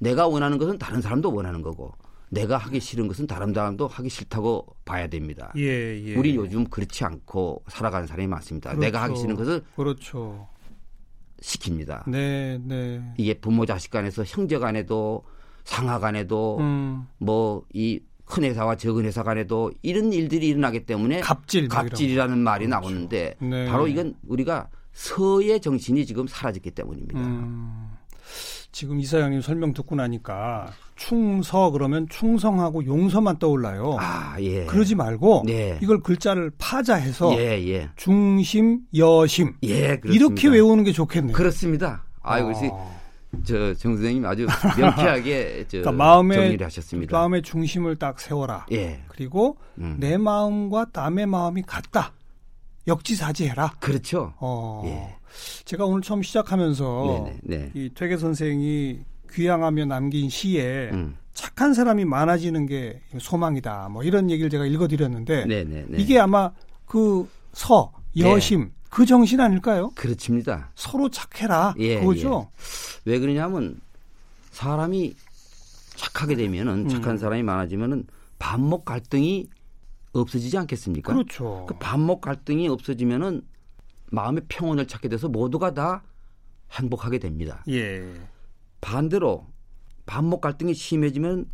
내가 0.00 0.26
원하는 0.26 0.58
것은 0.58 0.78
다른 0.78 1.00
사람도 1.00 1.32
원하는 1.32 1.62
거고 1.62 1.92
내가 2.30 2.56
하기 2.56 2.80
싫은 2.80 3.06
것은 3.08 3.26
다른 3.26 3.52
사람도 3.52 3.86
하기 3.86 4.08
싫다고 4.08 4.66
봐야 4.84 5.06
됩니다. 5.08 5.52
예, 5.56 6.00
예. 6.02 6.14
우리 6.16 6.34
요즘 6.36 6.64
그렇지 6.64 7.04
않고 7.04 7.64
살아가는 7.68 8.06
사람이 8.06 8.26
많습니다. 8.28 8.70
그렇죠. 8.70 8.80
내가 8.80 9.02
하기 9.02 9.16
싫은 9.16 9.36
것을 9.36 9.62
그렇죠. 9.76 10.48
시킵니다. 11.42 12.08
네, 12.08 12.58
네. 12.62 13.02
이게 13.16 13.34
부모 13.34 13.66
자식 13.66 13.90
간에서 13.90 14.24
형제 14.24 14.58
간에도 14.58 15.24
상하 15.64 15.98
간에도 15.98 16.58
음. 16.60 17.06
뭐이 17.18 18.00
큰 18.24 18.44
회사와 18.44 18.76
적은 18.76 19.04
회사 19.04 19.22
간에도 19.22 19.72
이런 19.82 20.12
일들이 20.12 20.48
일어나기 20.48 20.86
때문에 20.86 21.20
갑질 21.20 21.66
뭐 21.66 21.76
갑질이라는 21.78 22.38
말이 22.38 22.68
나오는데 22.68 23.34
네. 23.40 23.66
바로 23.66 23.88
이건 23.88 24.14
우리가 24.26 24.68
서의 24.92 25.60
정신이 25.60 26.06
지금 26.06 26.26
사라졌기 26.26 26.70
때문입니다. 26.70 27.18
음, 27.18 27.90
지금 28.72 29.00
이사장님 29.00 29.40
설명 29.40 29.72
듣고 29.72 29.96
나니까 29.96 30.72
충서 30.96 31.70
그러면 31.70 32.06
충성하고 32.08 32.84
용서만 32.84 33.38
떠올라요. 33.38 33.96
아, 33.98 34.36
예. 34.40 34.64
그러지 34.66 34.94
말고 34.94 35.44
네. 35.46 35.78
이걸 35.82 36.00
글자를 36.00 36.52
파자해서 36.58 37.34
예, 37.38 37.58
예. 37.68 37.88
중심, 37.96 38.80
여심 38.94 39.54
예, 39.62 39.96
그렇습니다. 39.96 40.14
이렇게 40.14 40.48
외우는 40.48 40.84
게 40.84 40.92
좋겠네요. 40.92 41.34
그렇습니다. 41.34 42.04
아이고, 42.22 42.48
어. 42.48 42.50
역시 42.50 42.70
저정 43.44 43.94
선생님 43.96 44.26
아주 44.26 44.46
명쾌하게 44.78 45.64
저 45.68 45.78
그러니까 45.78 45.92
마음의 45.92 46.36
정리를 46.36 46.66
하셨습니다. 46.66 47.16
마음의 47.16 47.42
중심을 47.42 47.96
딱 47.96 48.20
세워라. 48.20 48.66
예. 48.72 49.00
그리고 49.08 49.56
음. 49.78 49.96
내 49.98 50.18
마음과 50.18 50.86
남의 50.92 51.26
마음이 51.26 51.62
같다. 51.62 52.12
역지사지해라. 52.86 53.74
그렇죠. 53.80 54.34
어. 54.38 54.82
예. 54.86 55.16
제가 55.64 55.84
오늘 55.84 56.02
처음 56.02 56.22
시작하면서 56.22 57.24
네, 57.24 57.40
네, 57.42 57.58
네. 57.58 57.70
이 57.74 57.90
퇴계 57.94 58.16
선생이 58.16 58.98
귀향하며 59.32 59.86
남긴 59.86 60.28
시에 60.28 60.90
음. 60.92 61.16
착한 61.34 61.72
사람이 61.72 62.04
많아지는 62.04 62.66
게 62.66 63.00
소망이다. 63.18 63.88
뭐 63.90 64.02
이런 64.02 64.30
얘기를 64.30 64.50
제가 64.50 64.66
읽어드렸는데 64.66 65.46
네, 65.46 65.64
네, 65.64 65.84
네. 65.88 65.98
이게 65.98 66.18
아마 66.18 66.50
그 66.84 67.28
서, 67.52 67.92
여심 68.18 68.70
그 68.90 69.06
정신 69.06 69.40
아닐까요? 69.40 69.90
그렇습니다. 69.94 70.70
서로 70.74 71.08
착해라. 71.08 71.74
예, 71.78 72.00
그거죠. 72.00 72.50
왜 73.04 73.18
그러냐면 73.20 73.80
사람이 74.50 75.14
착하게 75.94 76.34
되면은 76.34 76.72
음. 76.72 76.88
착한 76.88 77.16
사람이 77.16 77.42
많아지면은 77.44 78.04
반목 78.38 78.84
갈등이 78.84 79.48
없어지지 80.12 80.58
않겠습니까? 80.58 81.12
그렇죠. 81.12 81.66
그 81.68 81.74
반목 81.78 82.20
갈등이 82.20 82.68
없어지면은 82.68 83.42
마음의 84.10 84.42
평온을 84.48 84.86
찾게 84.86 85.08
돼서 85.08 85.28
모두가 85.28 85.72
다 85.74 86.02
행복하게 86.72 87.18
됩니다. 87.18 87.64
예. 87.68 88.12
반대로 88.80 89.46
반목 90.06 90.40
갈등이 90.40 90.74
심해지면 90.74 91.46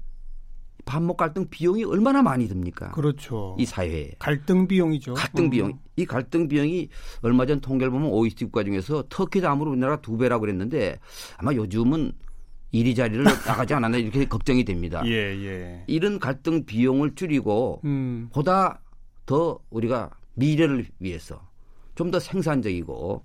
반목 0.86 1.16
갈등 1.16 1.48
비용이 1.50 1.84
얼마나 1.84 2.22
많이 2.22 2.46
듭니까? 2.46 2.92
그렇죠. 2.92 3.56
이 3.58 3.66
사회에. 3.66 4.12
갈등 4.20 4.68
비용이죠. 4.68 5.14
갈등 5.14 5.46
음. 5.46 5.50
비용. 5.50 5.78
이 5.96 6.06
갈등 6.06 6.46
비용이 6.46 6.88
얼마 7.22 7.44
전 7.44 7.60
통계를 7.60 7.90
보면 7.90 8.08
OECD 8.10 8.44
국가 8.46 8.62
중에서 8.62 9.04
터키 9.08 9.40
다음으로 9.40 9.72
우리나라 9.72 9.96
두 10.00 10.16
배라고 10.16 10.42
그랬는데 10.42 10.98
아마 11.38 11.52
요즘은 11.54 12.12
이리 12.72 12.94
자리를 12.94 13.24
나가지 13.46 13.74
않았나 13.74 13.98
이렇게 13.98 14.26
걱정이 14.26 14.64
됩니다. 14.64 15.02
예, 15.06 15.12
예. 15.12 15.84
이런 15.86 16.18
갈등 16.18 16.64
비용을 16.64 17.14
줄이고 17.14 17.80
음. 17.84 18.28
보다 18.32 18.80
더 19.24 19.58
우리가 19.70 20.10
미래를 20.34 20.86
위해서 20.98 21.40
좀 21.94 22.10
더 22.10 22.20
생산적이고 22.20 23.24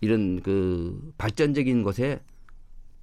이런 0.00 0.40
그 0.42 1.12
발전적인 1.16 1.82
것에 1.82 2.20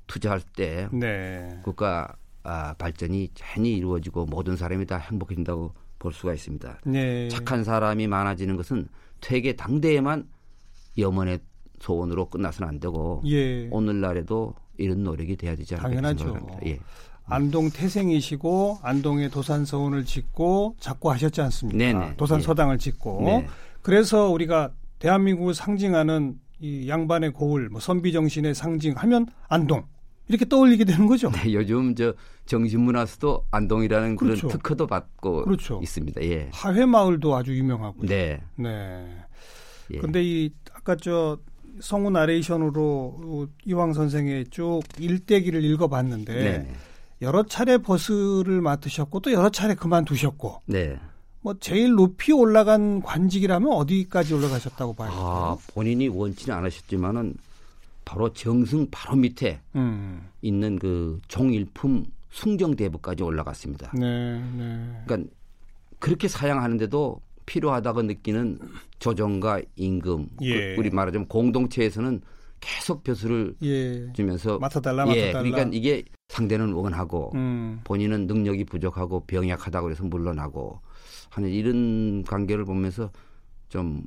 투자할 0.07 0.41
때 0.55 0.87
네. 0.91 1.59
국가 1.63 2.15
아, 2.43 2.73
발전이 2.73 3.29
전히 3.33 3.73
이루어지고 3.77 4.25
모든 4.25 4.55
사람이 4.55 4.85
다 4.85 4.97
행복해진다고 4.97 5.73
볼 5.99 6.13
수가 6.13 6.33
있습니다. 6.33 6.81
네. 6.85 7.27
착한 7.29 7.63
사람이 7.63 8.07
많아지는 8.07 8.57
것은 8.57 8.87
퇴계 9.21 9.55
당대에만 9.55 10.27
염원의 10.97 11.39
소원으로 11.79 12.29
끝나서는 12.29 12.67
안 12.69 12.79
되고 12.79 13.21
예. 13.25 13.67
오늘날에도 13.69 14.53
이런 14.81 15.03
노력이 15.03 15.35
돼야 15.35 15.55
되지 15.55 15.75
않을까 15.75 15.89
당연하죠. 15.89 16.25
생각합니다. 16.25 16.59
예. 16.67 16.79
안동 17.25 17.69
태생이시고 17.69 18.79
안동에 18.81 19.29
도산 19.29 19.63
서원을 19.63 20.05
짓고 20.05 20.75
작고 20.79 21.11
하셨지 21.11 21.41
않습니까? 21.41 21.77
네네. 21.77 22.15
도산 22.17 22.41
서당을 22.41 22.77
짓고 22.77 23.21
네. 23.23 23.47
그래서 23.81 24.29
우리가 24.29 24.71
대한민국을 24.99 25.53
상징하는 25.53 26.35
이 26.59 26.87
양반의 26.89 27.31
고을, 27.31 27.69
뭐 27.69 27.79
선비 27.79 28.11
정신의 28.11 28.53
상징하면 28.53 29.27
안동 29.47 29.85
이렇게 30.27 30.45
떠올리게 30.45 30.83
되는 30.83 31.07
거죠. 31.07 31.31
네, 31.31 31.53
요즘 31.53 31.95
저 31.95 32.13
정신문화수도 32.45 33.45
안동이라는 33.51 34.15
그렇죠. 34.15 34.47
그런 34.47 34.57
특허도 34.57 34.87
받고 34.87 35.45
그렇죠. 35.45 35.79
있습니다. 35.81 36.21
예. 36.23 36.49
하회 36.53 36.85
마을도 36.85 37.35
아주 37.35 37.55
유명하고요. 37.55 38.07
네. 38.07 38.41
네. 38.55 39.07
예. 39.91 39.97
근데 39.99 40.23
이 40.23 40.51
아까 40.73 40.95
저 40.95 41.37
성우 41.79 42.09
나레이션으로 42.11 43.47
이황 43.65 43.93
선생의 43.93 44.47
쭉 44.49 44.81
일대기를 44.99 45.63
읽어봤는데 45.63 46.33
네. 46.33 46.73
여러 47.21 47.43
차례 47.43 47.77
버스를 47.77 48.61
맡으셨고 48.61 49.19
또 49.21 49.31
여러 49.31 49.49
차례 49.49 49.75
그만두셨고 49.75 50.61
네. 50.65 50.99
뭐 51.41 51.55
제일 51.59 51.93
높이 51.93 52.31
올라간 52.31 53.01
관직이라면 53.01 53.71
어디까지 53.71 54.33
올라가셨다고 54.33 54.93
봐요? 54.93 55.09
아, 55.11 55.57
본인이 55.73 56.07
원치는 56.07 56.55
않으셨지만은 56.55 57.35
바로 58.05 58.31
정승 58.33 58.87
바로 58.91 59.15
밑에 59.15 59.59
음. 59.75 60.27
있는 60.41 60.77
그 60.77 61.19
종일품 61.27 62.05
숭정대부까지 62.31 63.23
올라갔습니다. 63.23 63.91
네, 63.93 64.39
네. 64.57 65.01
그러니까 65.05 65.29
그렇게 65.99 66.27
사양하는데도 66.27 67.21
필요하다고 67.51 68.03
느끼는 68.03 68.59
조정과 68.99 69.61
임금, 69.75 70.29
예. 70.41 70.75
그 70.75 70.79
우리 70.79 70.89
말하자면 70.89 71.27
공동체에서는 71.27 72.21
계속 72.61 73.03
벼슬을 73.03 73.55
예. 73.61 74.13
주면서 74.13 74.57
맡아달라, 74.57 75.03
예, 75.13 75.25
맡아달라. 75.33 75.43
그러니까 75.43 75.69
이게 75.75 76.03
상대는 76.29 76.71
원하고 76.71 77.33
음. 77.35 77.81
본인은 77.83 78.27
능력이 78.27 78.63
부족하고 78.63 79.25
병약하다고 79.25 79.83
그래서 79.83 80.03
물러나고 80.05 80.79
하는 81.29 81.49
이런 81.49 82.23
관계를 82.23 82.63
보면서 82.63 83.11
좀 83.67 84.03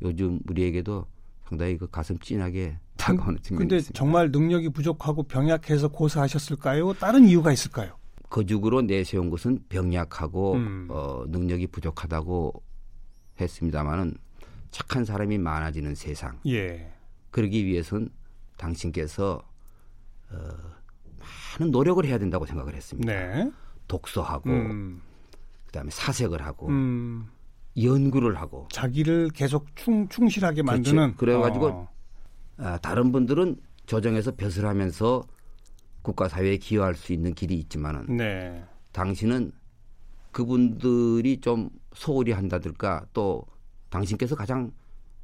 요즘 0.00 0.40
우리에게도 0.48 1.04
상당히 1.44 1.76
그 1.76 1.86
가슴 1.90 2.18
찐하게 2.18 2.78
다가오는 2.96 3.42
측면이 3.42 3.58
근데 3.58 3.76
있습니다. 3.76 3.98
정말 3.98 4.30
능력이 4.30 4.70
부족하고 4.70 5.24
병약해서 5.24 5.88
고사하셨을까요? 5.88 6.94
다른 6.94 7.26
이유가 7.26 7.52
있을까요? 7.52 7.98
거죽으로 8.30 8.82
내세운 8.82 9.28
것은 9.28 9.64
병약하고 9.68 10.54
음. 10.54 10.88
어, 10.90 11.24
능력이 11.28 11.66
부족하다고 11.66 12.62
했습니다마는 13.40 14.16
착한 14.70 15.04
사람이 15.04 15.38
많아지는 15.38 15.94
세상 15.94 16.38
예. 16.46 16.92
그러기 17.30 17.64
위해선 17.66 18.10
당신께서 18.56 19.42
어, 20.30 20.48
많은 21.58 21.70
노력을 21.70 22.04
해야 22.04 22.18
된다고 22.18 22.46
생각을 22.46 22.74
했습니다. 22.74 23.12
네. 23.12 23.50
독서하고 23.88 24.50
음. 24.50 25.02
그다음에 25.66 25.90
사색을 25.90 26.42
하고 26.42 26.68
음. 26.68 27.28
연구를 27.80 28.36
하고 28.36 28.68
자기를 28.72 29.30
계속 29.30 29.66
충, 29.76 30.08
충실하게 30.08 30.62
그렇죠. 30.62 30.72
만드는 30.72 31.16
그래가지고 31.16 31.66
어. 31.66 31.88
아, 32.58 32.78
다른 32.78 33.12
분들은 33.12 33.56
조정에서 33.84 34.32
벼슬 34.34 34.66
하면서 34.66 35.22
국가 36.02 36.28
사회에 36.28 36.56
기여할 36.56 36.94
수 36.94 37.12
있는 37.12 37.34
길이 37.34 37.56
있지만은 37.56 38.16
네. 38.16 38.64
당신은 38.92 39.52
그분들이 40.32 41.40
좀 41.40 41.68
소홀히 41.96 42.32
한다든가 42.32 43.04
또 43.12 43.42
당신께서 43.88 44.36
가장 44.36 44.70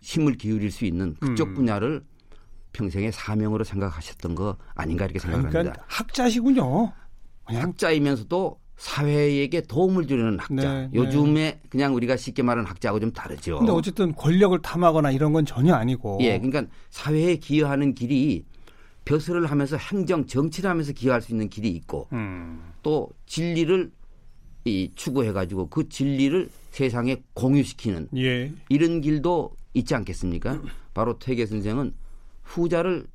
힘을 0.01 0.35
기울일 0.35 0.71
수 0.73 0.85
있는 0.85 1.15
그쪽 1.21 1.49
음. 1.49 1.55
분야를 1.55 2.03
평생의 2.73 3.13
사명으로 3.13 3.63
생각하셨던 3.63 4.35
거 4.35 4.57
아닌가 4.75 5.05
이렇게 5.05 5.19
생각을 5.19 5.51
그러니까. 5.51 5.85
학자시군요. 5.87 6.93
그냥 7.45 7.63
학자이면서도 7.63 8.59
사회에게 8.77 9.61
도움을 9.63 10.07
주려는 10.07 10.39
학자. 10.39 10.55
네, 10.55 10.89
네. 10.89 10.91
요즘에 10.95 11.61
그냥 11.69 11.95
우리가 11.95 12.17
쉽게 12.17 12.43
말하는 12.43 12.69
학자하고 12.69 12.99
좀 12.99 13.13
다르죠. 13.13 13.59
근데 13.59 13.71
어쨌든 13.71 14.15
권력을 14.15 14.59
탐하거나 14.61 15.11
이런 15.11 15.33
건 15.33 15.45
전혀 15.45 15.75
아니고. 15.75 16.19
예, 16.23 16.39
그러니까 16.41 16.65
사회에 16.91 17.37
기여하는 17.37 17.95
길이 17.95 18.45
벼슬을 19.05 19.47
하면서 19.47 19.77
행정 19.77 20.27
정치를 20.27 20.71
하면서 20.71 20.93
기여할 20.93 21.21
수 21.21 21.33
있는 21.33 21.49
길이 21.49 21.69
있고 21.71 22.09
음. 22.13 22.73
또 22.83 23.11
진리를 23.27 23.93
이 24.65 24.91
추구해 24.95 25.33
가지고 25.33 25.69
그 25.69 25.89
진리를 25.89 26.49
세상에 26.71 27.23
공유시키는 27.35 28.09
예. 28.17 28.53
이런 28.69 29.01
길도 29.01 29.55
있지 29.75 29.95
않겠습니까? 29.95 30.63
바로 30.95 31.19
퇴계 31.19 31.47
선생은 31.47 31.95
후자를 32.43 33.07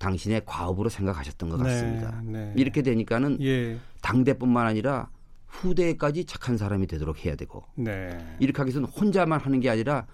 당신의 0.00 0.42
과업으로 0.44 0.88
생각하셨던 0.88 1.48
것 1.48 1.56
같습니다. 1.58 2.22
네, 2.24 2.46
네. 2.46 2.52
이렇게 2.56 2.82
되니까는 2.82 3.38
예. 3.42 3.78
당대뿐만 4.00 4.66
아니라 4.66 5.10
후대까지 5.48 6.24
착한 6.24 6.56
사람이 6.56 6.86
되도록 6.86 7.24
해야 7.24 7.34
되고 7.34 7.64
네. 7.74 8.08
이렇게 8.38 8.58
하기 8.58 8.68
위해서는 8.68 8.88
혼자만 8.88 9.40
하는 9.40 9.60
게 9.60 9.70
아니라 9.70 10.06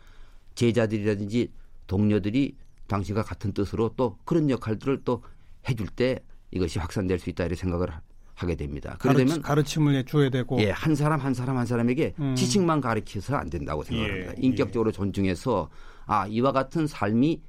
제자들이라든지 0.55 1.51
동료들이 1.87 2.57
당신과 2.87 3.23
같은 3.23 3.53
뜻으로 3.53 3.93
또 3.97 4.17
그런 4.25 4.49
역할들을 4.49 5.03
또 5.05 5.23
해줄 5.69 5.89
때 5.89 6.21
이것이 6.51 6.79
확산될 6.79 7.19
수 7.19 7.31
있다 7.31 7.45
이렇게 7.45 7.61
생각을 7.61 7.91
하- 8.35 8.45
하게 8.45 8.55
됩니다. 8.57 8.97
그러려면 8.99 9.43
가르치, 9.43 9.81
을 9.81 9.95
해줘야 9.95 10.31
되고. 10.31 10.61
예, 10.61 10.71
한 10.71 10.95
사람 10.95 11.21
한 11.21 11.35
사람 11.35 11.57
한 11.57 11.67
사람에게 11.67 12.15
음. 12.19 12.35
지식만 12.35 12.81
가르쳐서 12.81 13.37
안 13.37 13.49
된다고 13.49 13.83
생각합니다. 13.83 14.33
예, 14.33 14.35
인격적으로 14.39 14.93
존중해서 14.93 15.71
아 16.07 16.27
이와 16.27 16.53
같은 16.53 16.87
삶이 16.87 17.41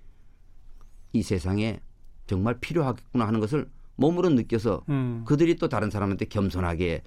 이 1.14 1.24
세상에 1.24 1.80
정말 2.28 2.58
필요하겠구나 2.60 3.28
하는 3.28 3.40
것을 3.40 3.70
몸으로 3.96 4.30
느껴서 4.30 4.84
음. 4.90 5.24
그들이 5.26 5.56
또 5.56 5.70
다른 5.70 5.90
사람한테 5.90 6.26
겸손하게 6.26 7.02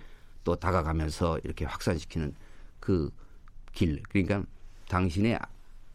또 0.45 0.57
다가가면서 0.57 1.39
이렇게 1.45 1.65
확산시키는 1.65 2.35
그 2.81 3.11
길. 3.73 4.03
그러니까 4.09 4.43
당신의 4.89 5.39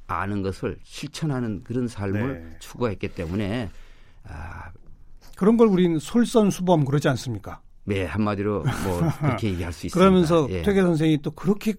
아는 0.08 0.42
것을 0.42 0.78
실천하는 0.84 1.64
그런 1.64 1.88
삶을 1.88 2.44
네. 2.52 2.58
추구했기 2.60 3.10
때문에 3.10 3.70
아, 4.26 4.72
그런 5.36 5.58
걸 5.58 5.68
우리는 5.68 5.98
솔선수범 5.98 6.86
그러지 6.86 7.08
않습니까? 7.10 7.62
네, 7.86 8.06
한마디로 8.06 8.64
뭐 8.64 9.02
그렇게 9.20 9.50
얘기할 9.50 9.74
수 9.74 9.88
있습니다. 9.88 10.00
그러면서 10.00 10.48
예. 10.50 10.62
퇴계 10.62 10.82
선생이 10.82 11.22
또 11.22 11.32
그렇게 11.32 11.74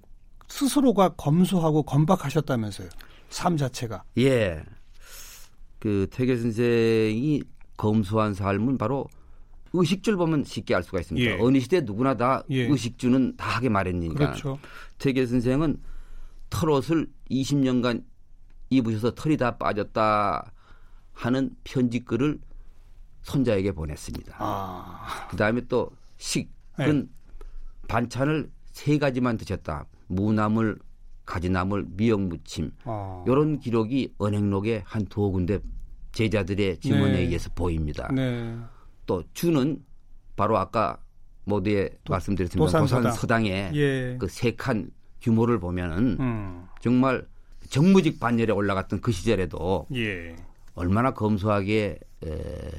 스스로가 0.48 1.10
검소하고 1.10 1.82
건박하셨다면서요. 1.84 2.88
삶 3.30 3.56
자체가. 3.56 4.04
예. 4.18 4.62
그 5.78 6.06
퇴계 6.10 6.36
선생이 6.36 7.42
검소한 7.76 8.34
삶은 8.34 8.78
바로 8.78 9.06
의식주를 9.72 10.16
보면 10.16 10.44
쉽게 10.44 10.74
알 10.74 10.82
수가 10.82 11.00
있습니다. 11.00 11.30
예. 11.30 11.38
어느 11.40 11.58
시대 11.58 11.80
누구나 11.80 12.16
다 12.16 12.42
예. 12.50 12.66
의식주는 12.68 13.36
다 13.36 13.56
하게 13.56 13.68
마련이니까. 13.68 14.14
그렇죠. 14.14 14.58
퇴계 14.98 15.26
선생은 15.26 15.78
털옷을 16.50 17.08
20년간 17.30 18.04
입으셔서 18.70 19.14
털이 19.14 19.36
다 19.36 19.56
빠졌다 19.56 20.52
하는 21.12 21.50
편지글을 21.64 22.38
손자에게 23.24 23.72
보냈습니다. 23.72 24.36
아. 24.38 25.26
그 25.30 25.36
다음에 25.36 25.60
또 25.68 25.90
식은 26.18 27.08
반찬을 27.88 28.50
세 28.70 28.98
가지만 28.98 29.36
드셨다. 29.36 29.86
무나물, 30.06 30.78
가지나물, 31.24 31.86
미역무침. 31.90 32.70
어. 32.84 33.24
이런 33.26 33.58
기록이 33.58 34.14
언행록에 34.18 34.82
한 34.86 35.06
두어 35.06 35.30
군데 35.30 35.58
제자들의 36.12 36.78
증언에 36.78 37.12
네. 37.12 37.20
의해서 37.20 37.50
보입니다. 37.54 38.08
네. 38.12 38.56
또 39.06 39.24
주는 39.32 39.82
바로 40.36 40.58
아까 40.58 40.98
모두에 41.44 41.90
말씀드렸지만 42.08 42.66
도산서당. 42.66 43.02
도산서당의 43.04 43.70
예. 43.74 44.16
그세 44.18 44.52
칸 44.52 44.90
규모를 45.20 45.58
보면은 45.58 46.16
음. 46.20 46.66
정말 46.80 47.26
정무직 47.68 48.20
반열에 48.20 48.52
올라갔던 48.52 49.00
그 49.00 49.12
시절에도 49.12 49.86
예. 49.94 50.36
얼마나 50.74 51.12
검소하게 51.12 51.98
에, 52.24 52.70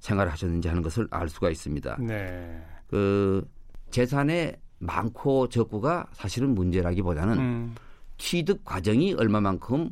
생활을 0.00 0.32
하셨는지 0.32 0.68
하는 0.68 0.82
것을 0.82 1.08
알 1.10 1.28
수가 1.28 1.50
있습니다. 1.50 1.98
네. 2.00 2.62
그 2.88 3.46
재산의 3.90 4.56
많고 4.78 5.48
적고가 5.48 6.06
사실은 6.12 6.54
문제라기보다는 6.54 7.38
음. 7.38 7.74
취득 8.16 8.64
과정이 8.64 9.14
얼마만큼 9.14 9.90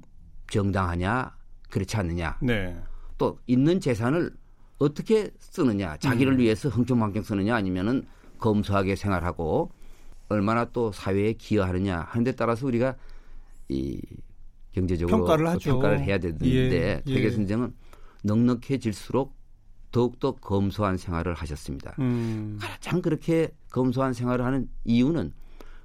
정당하냐 0.51 1.37
그렇지 1.71 1.97
않느냐 1.97 2.39
네. 2.41 2.77
또 3.19 3.39
있는 3.47 3.81
재산을 3.81 4.33
어떻게 4.79 5.31
쓰느냐 5.39 5.97
자기를 5.97 6.35
음. 6.35 6.39
위해서 6.39 6.69
흥청망청 6.69 7.23
쓰느냐 7.23 7.57
아니면은 7.57 8.07
검소하게 8.39 8.97
생활하고 8.97 9.73
얼마나 10.29 10.65
또 10.67 10.93
사회에 10.93 11.33
기여하느냐 11.35 12.01
하는 12.01 12.25
데 12.25 12.33
따라서 12.33 12.67
우리가 12.67 12.97
이 13.69 14.01
경제적으로 14.73 15.19
평가를 15.19 15.45
또 15.47 15.51
하죠. 15.53 15.71
평가를 15.73 16.01
해야 16.03 16.19
되는데 16.19 16.47
예, 16.47 16.71
예. 16.71 17.03
퇴계 17.05 17.31
선생은 17.31 17.73
넉넉해질수록 18.25 19.35
더욱더 19.97 20.33
검소한 20.33 20.99
생활을 20.99 21.33
하셨습니다. 21.33 21.95
음. 22.01 22.59
가장 22.61 23.01
그렇게 23.01 23.49
검소한 23.71 24.13
생활을 24.13 24.45
하는 24.45 24.69
이유는 24.85 25.33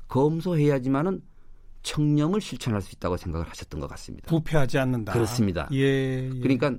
검소해야지만은 0.10 1.21
청렴을 1.82 2.41
실천할 2.41 2.82
수 2.82 2.93
있다고 2.93 3.15
생각을 3.15 3.47
하셨던 3.47 3.80
것 3.80 3.88
같습니다. 3.91 4.28
부패하지 4.30 4.80
않는다. 4.80 5.13
그렇습니다. 5.13 5.69
예. 5.71 6.26
예. 6.26 6.39
그러니까 6.41 6.76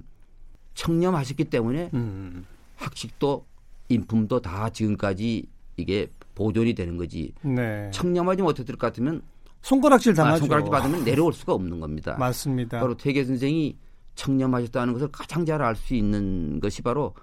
청렴하셨기 0.75 1.45
때문에 1.45 1.89
음. 1.95 2.45
학식도 2.77 3.47
인품도 3.89 4.41
다 4.41 4.69
지금까지 4.69 5.47
이게 5.79 6.13
보존이 6.35 6.75
되는 6.75 6.99
거지. 6.99 7.33
네. 7.41 7.91
청렴하지 7.93 8.43
못했을 8.43 8.77
것 8.77 8.89
같으면 8.89 9.23
손가락질 9.63 10.13
아, 10.13 10.17
당하죠. 10.17 10.41
손가락질 10.41 10.71
받으면 10.71 11.05
내려올 11.05 11.33
수가 11.33 11.55
없는 11.55 11.81
겁니다. 11.81 12.15
맞습니다. 12.19 12.79
바로 12.79 12.95
퇴계 12.95 13.25
선생이 13.25 13.75
청렴하셨다는 14.15 14.93
것을 14.93 15.09
가장 15.09 15.45
잘 15.45 15.63
알 15.63 15.75
수 15.77 15.95
있는 15.95 16.61
것이 16.61 16.83
바로 16.83 17.15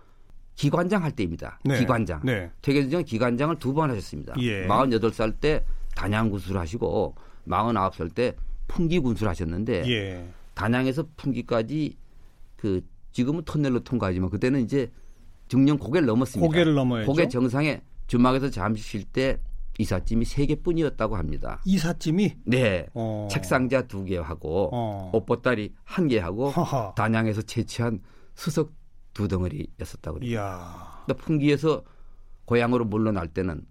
기관장 0.56 1.04
할 1.04 1.12
때입니다. 1.12 1.60
네. 1.64 1.80
기관장. 1.80 2.22
네. 2.24 2.52
퇴계선생 2.62 3.04
기관장을 3.06 3.58
두 3.60 3.74
번 3.74 3.90
하셨습니다. 3.92 4.34
예. 4.40 4.68
48살 4.68 5.40
때 5.40 5.64
단양 5.96 6.30
군수를 6.30 6.60
하시고 6.60 7.16
49살 7.48 8.14
때 8.14 8.36
풍기 8.68 9.00
군수를 9.00 9.30
하셨는데 9.30 9.84
예. 9.90 10.28
단양에서 10.56 11.06
풍기까지 11.16 11.96
그 12.58 12.82
지금은 13.12 13.44
터널로 13.46 13.80
통과하지만 13.80 14.30
그때는 14.30 14.62
이제 14.62 14.92
정령 15.48 15.78
고개를 15.78 16.06
넘었습니다. 16.08 16.46
고개를 16.46 16.74
넘어야죠. 16.74 17.08
고개 17.08 17.28
정상에 17.28 17.82
주막에서 18.08 18.50
잠시 18.50 18.84
쉴 18.84 19.04
때 19.06 19.40
이삿짐이 19.80 20.26
세 20.26 20.46
개뿐이었다고 20.46 21.16
합니다. 21.16 21.62
이삿짐이 21.66 22.36
네. 22.46 22.86
어. 22.94 23.28
책상자 23.32 23.82
두 23.88 24.04
개 24.06 24.18
하고 24.18 24.70
어. 24.74 25.10
옷보따리 25.14 25.74
한 25.86 26.08
개 26.10 26.20
하고 26.20 26.50
허허. 26.50 26.94
단양에서 26.96 27.42
채취한 27.44 28.02
수석 28.36 28.74
두 29.14 29.28
덩어리였었다고. 29.28 30.20
이야. 30.24 31.04
근데 31.06 31.20
풍기에서 31.22 31.84
고향으로 32.46 32.86
물러날 32.86 33.28
때는 33.28 33.66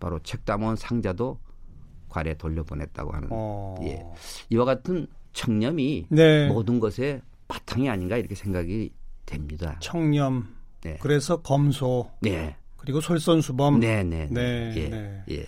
바로 0.00 0.18
책 0.20 0.44
담은 0.44 0.76
상자도 0.76 1.38
관에 2.08 2.34
돌려보냈다고 2.34 3.12
하는 3.12 3.28
어. 3.30 3.76
예. 3.82 4.04
이와 4.50 4.64
같은 4.64 5.06
청렴이 5.32 6.06
네. 6.10 6.48
모든 6.48 6.80
것의 6.80 7.22
바탕이 7.48 7.88
아닌가 7.88 8.16
이렇게 8.16 8.34
생각이 8.34 8.92
됩니다. 9.24 9.76
청렴. 9.80 10.48
네. 10.82 10.98
그래서 11.00 11.40
검소 11.42 12.10
네. 12.20 12.56
그리고 12.82 13.00
솔선수범. 13.00 13.80
네, 13.80 14.02
네, 14.02 14.28
네, 14.30 14.74
예, 14.76 14.88
네. 14.88 15.24
예. 15.30 15.46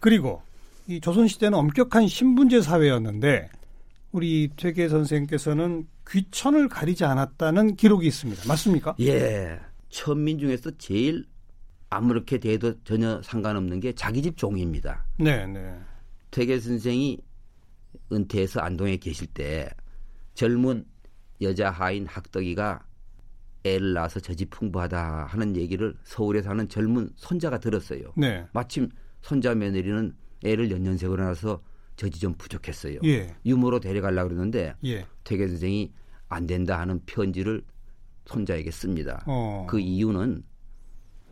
그리고 0.00 0.42
이 0.88 1.00
조선 1.00 1.28
시대는 1.28 1.56
엄격한 1.56 2.08
신분제 2.08 2.60
사회였는데 2.60 3.48
우리 4.10 4.50
퇴계 4.56 4.88
선생께서는 4.88 5.86
귀천을 6.08 6.68
가리지 6.68 7.04
않았다는 7.04 7.76
기록이 7.76 8.06
있습니다. 8.08 8.42
맞습니까? 8.46 8.96
예. 9.00 9.58
천민 9.88 10.38
중에서 10.38 10.70
제일 10.78 11.24
아무렇게 11.88 12.38
대해도 12.38 12.82
전혀 12.82 13.20
상관없는 13.22 13.80
게 13.80 13.92
자기 13.92 14.22
집 14.22 14.36
종입니다. 14.36 15.04
네, 15.18 15.46
네. 15.46 15.78
퇴계 16.30 16.58
선생이 16.58 17.18
은퇴해서 18.10 18.60
안동에 18.60 18.96
계실 18.96 19.26
때 19.28 19.68
젊은 20.34 20.84
여자 21.40 21.70
하인 21.70 22.06
학덕이가 22.06 22.82
애를 23.64 23.92
낳아서 23.92 24.20
저지풍부하다 24.20 25.26
하는 25.26 25.56
얘기를 25.56 25.94
서울에 26.04 26.42
사는 26.42 26.68
젊은 26.68 27.10
손자가 27.16 27.58
들었어요. 27.58 28.12
네. 28.16 28.46
마침 28.52 28.88
손자 29.20 29.54
며느리는 29.54 30.14
애를 30.44 30.70
연년생으로 30.70 31.22
낳아서 31.22 31.62
젖이 31.96 32.12
좀 32.12 32.34
부족했어요. 32.34 32.98
예. 33.04 33.34
유모로 33.46 33.80
데려가려고 33.80 34.30
그러는데 34.30 34.74
예. 34.84 35.06
퇴계 35.24 35.46
선생이 35.46 35.92
안 36.28 36.46
된다 36.46 36.80
하는 36.80 37.00
편지를 37.06 37.62
손자에게 38.26 38.70
씁니다. 38.70 39.22
어. 39.26 39.66
그 39.68 39.78
이유는 39.78 40.42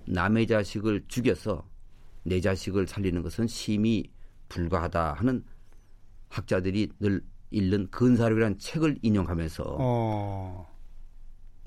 남의 0.07 0.47
자식을 0.47 1.05
죽여서 1.09 1.69
내 2.23 2.41
자식을 2.41 2.87
살리는 2.87 3.23
것은 3.23 3.47
심히 3.47 4.05
불가하다 4.49 5.15
하는 5.15 5.45
학자들이 6.29 6.91
늘 7.01 7.23
읽는 7.51 7.89
근사료라는 7.91 8.59
책을 8.59 8.99
인용하면서 9.03 9.77
어. 9.79 10.70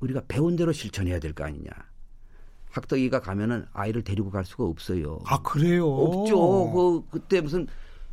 우리가 0.03 0.21
배운 0.27 0.55
대로 0.55 0.71
실천해야 0.71 1.19
될 1.19 1.33
거 1.33 1.45
아니냐. 1.45 1.69
학덕이가 2.71 3.19
가면은 3.21 3.65
아이를 3.73 4.03
데리고 4.03 4.29
갈 4.31 4.43
수가 4.45 4.63
없어요. 4.65 5.19
아, 5.25 5.41
그래요? 5.41 5.87
없죠. 5.87 6.71
그 6.71 7.03
그때 7.11 7.39
무슨 7.39 7.67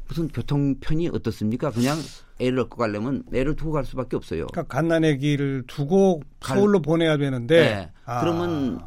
무슨 0.06 0.28
교통편이 0.28 1.08
어떻습니까? 1.08 1.70
그냥 1.70 1.96
애를 2.40 2.58
얻고 2.60 2.76
가려면 2.76 3.22
애를 3.32 3.54
두고 3.56 3.72
갈 3.72 3.84
수밖에 3.84 4.16
없어요. 4.16 4.46
그러니까 4.48 4.74
갓난애기를 4.74 5.64
두고 5.66 6.20
갈- 6.40 6.56
서울로 6.58 6.82
보내야 6.82 7.16
되는데 7.16 7.60
네. 7.60 7.92
아. 8.04 8.20
그러면 8.20 8.80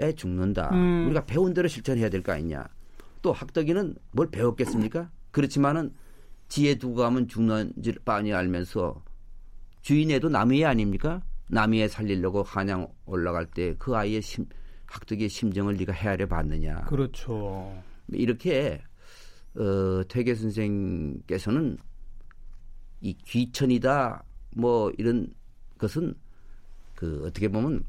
애 0.00 0.12
죽는다. 0.14 0.70
음. 0.72 1.04
우리가 1.06 1.24
배운 1.26 1.52
대로 1.52 1.68
실천해야 1.68 2.08
될 2.08 2.22
거 2.22 2.32
아니냐. 2.32 2.64
또 3.22 3.32
학덕이는 3.32 3.96
뭘 4.12 4.30
배웠겠습니까? 4.30 5.10
그렇지만은 5.30 5.92
지혜 6.48 6.76
두고 6.76 6.94
가면 6.96 7.28
죽는 7.28 7.74
줄 7.82 7.96
뻔히 8.04 8.32
알면서 8.32 9.02
주인애도 9.82 10.30
남의 10.30 10.62
애 10.62 10.64
아닙니까? 10.64 11.22
애 11.80 11.88
살리려고 11.88 12.42
한양 12.42 12.86
올라갈 13.06 13.46
때 13.46 13.74
그 13.78 13.96
아이의 13.96 14.22
심, 14.22 14.46
학덕의 14.86 15.28
심정을 15.28 15.76
네가 15.76 15.92
헤아려 15.92 16.26
봤느냐. 16.26 16.82
그렇죠. 16.82 17.82
이렇게 18.08 18.80
어, 19.56 20.02
퇴계 20.08 20.34
선생께서는 20.34 21.76
이 23.00 23.14
귀천이다 23.24 24.22
뭐 24.56 24.92
이런 24.98 25.32
것은 25.78 26.14
그 26.94 27.24
어떻게 27.26 27.48
보면 27.48 27.82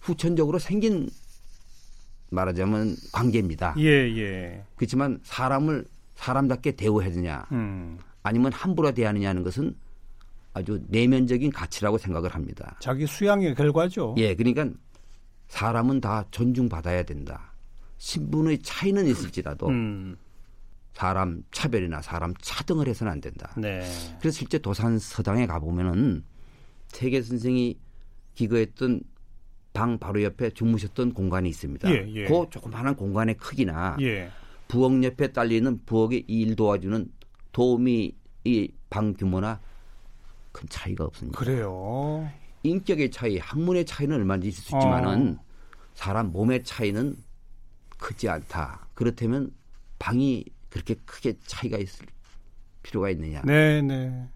후천적으로 0.00 0.58
생긴 0.58 1.08
말하자면 2.30 2.96
관계입니다. 3.12 3.74
예, 3.78 3.84
예. 4.16 4.64
그렇지만 4.76 5.20
사람을 5.22 5.84
사람답게 6.14 6.72
대우해야 6.72 7.10
되냐 7.10 7.46
음. 7.52 7.98
아니면 8.22 8.52
함부로 8.52 8.92
대하느냐 8.92 9.28
하는 9.28 9.42
것은 9.42 9.74
아주 10.54 10.80
내면적인 10.88 11.50
가치라고 11.50 11.98
생각을 11.98 12.34
합니다. 12.34 12.76
자기 12.80 13.06
수양의 13.06 13.54
결과죠. 13.54 14.14
예, 14.18 14.34
그러니까 14.34 14.68
사람은 15.48 16.00
다 16.00 16.24
존중받아야 16.30 17.02
된다. 17.04 17.52
신분의 17.98 18.58
차이는 18.62 19.06
있을지라도 19.06 19.68
음. 19.68 20.16
사람 20.92 21.42
차별이나 21.52 22.02
사람 22.02 22.34
차등을 22.40 22.86
해서는 22.88 23.12
안 23.12 23.20
된다. 23.20 23.54
네. 23.56 23.80
그래서 24.20 24.38
실제 24.38 24.58
도산 24.58 24.98
서당에 24.98 25.46
가 25.46 25.58
보면은 25.58 26.22
태계 26.92 27.22
선생이 27.22 27.78
기거했던 28.34 29.02
방 29.72 29.98
바로 29.98 30.22
옆에 30.22 30.50
주무셨던 30.50 31.14
공간이 31.14 31.48
있습니다. 31.48 31.90
예, 31.90 32.06
예. 32.14 32.24
그 32.26 32.46
조그마한 32.50 32.94
공간의 32.96 33.36
크기나 33.36 33.96
예. 34.02 34.30
부엌 34.68 35.02
옆에 35.02 35.32
딸리는 35.32 35.80
부엌의 35.86 36.24
일 36.26 36.56
도와주는 36.56 37.10
도우미 37.52 38.14
이 38.44 38.68
방 38.90 39.14
규모나 39.14 39.58
큰 40.52 40.68
차이가 40.68 41.04
없습니다. 41.04 41.38
그래요. 41.38 42.28
인격의 42.62 43.10
차이, 43.10 43.38
학문의 43.38 43.84
차이는 43.84 44.14
얼마든지 44.16 44.48
있을 44.48 44.62
수 44.62 44.76
있지만은 44.76 45.36
어. 45.38 45.44
사람 45.94 46.30
몸의 46.30 46.64
차이는 46.64 47.16
크지 47.98 48.28
않다. 48.28 48.86
그렇다면 48.94 49.52
방이 49.98 50.44
그렇게 50.68 50.94
크게 51.04 51.34
차이가 51.44 51.78
있을 51.78 52.06
필요가 52.82 53.10
있느냐. 53.10 53.42
네, 53.44 53.82
네. 53.82 54.28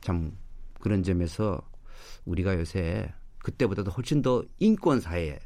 참 0.00 0.32
그런 0.80 1.02
점에서 1.02 1.60
우리가 2.24 2.54
요새 2.58 3.12
그때보다도 3.38 3.90
훨씬 3.90 4.22
더 4.22 4.44
인권 4.58 5.00
사회, 5.00 5.38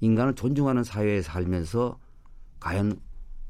인간을 0.00 0.34
존중하는 0.34 0.84
사회에 0.84 1.22
살면서 1.22 1.98
과연 2.60 3.00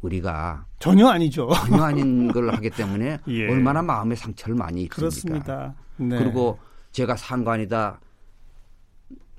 우리가 0.02 0.66
전혀 0.78 1.08
아니죠. 1.08 1.48
전혀 1.66 1.82
아닌 1.82 2.28
걸 2.32 2.50
하기 2.54 2.70
때문에 2.70 3.18
예. 3.28 3.48
얼마나 3.48 3.82
마음의 3.82 4.16
상처를 4.16 4.54
많이 4.54 4.82
입습니까? 4.82 4.96
그렇습니다. 4.96 5.74
네. 5.98 6.18
그리고 6.18 6.58
제가 6.92 7.16
상관이다 7.16 8.00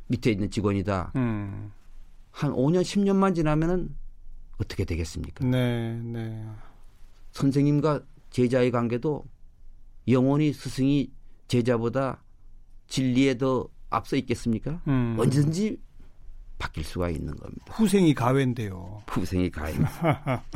밑에 0.08 0.32
있는 0.32 0.50
직원이다 0.50 1.12
음. 1.16 1.72
한 2.32 2.52
5년 2.52 2.82
10년만 2.82 3.36
지나면은 3.36 3.96
어떻게 4.58 4.86
되겠습니까? 4.86 5.46
네, 5.46 5.94
네. 6.04 6.46
선생님과 7.32 8.02
제자의 8.30 8.72
관계도 8.72 9.26
영원히 10.08 10.54
스승이 10.54 11.12
제자보다 11.48 12.24
진리에 12.88 13.38
더 13.38 13.68
앞서 13.90 14.16
있겠습니까? 14.16 14.82
음. 14.88 15.16
언제든지 15.20 15.80
바뀔 16.58 16.84
수가 16.84 17.10
있는 17.10 17.36
겁니다. 17.36 17.74
후생이 17.74 18.14
가회인데요. 18.14 19.04
후생이 19.08 19.52
가임. 19.52 19.84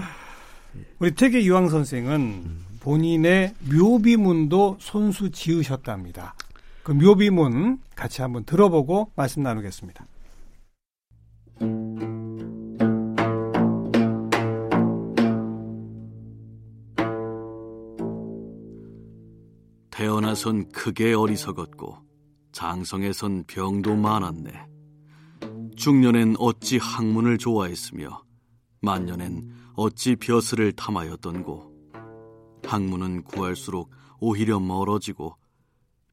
우리 1.00 1.14
퇴계 1.14 1.42
이황 1.42 1.70
선생은 1.70 2.71
본인의 2.82 3.54
묘비문도 3.72 4.78
손수 4.80 5.30
지으셨답니다. 5.30 6.36
그 6.84 6.92
묘비문 6.92 7.80
같이 7.96 8.22
한번 8.22 8.44
들어보고 8.44 9.12
말씀 9.16 9.44
나누겠습니다. 9.44 10.06
태어나선 19.92 20.70
크게 20.72 21.14
어리석었고 21.14 21.98
장성에선 22.52 23.44
병도 23.46 23.96
많았네. 23.96 24.52
중년엔 25.76 26.36
어찌 26.40 26.78
학문을 26.78 27.38
좋아했으며 27.38 28.24
만년엔 28.82 29.52
어찌 29.76 30.16
벼슬을 30.16 30.72
탐하였던고. 30.72 31.71
학문은 32.72 33.24
구할수록 33.24 33.92
오히려 34.22 34.58
멀어지고 34.58 35.36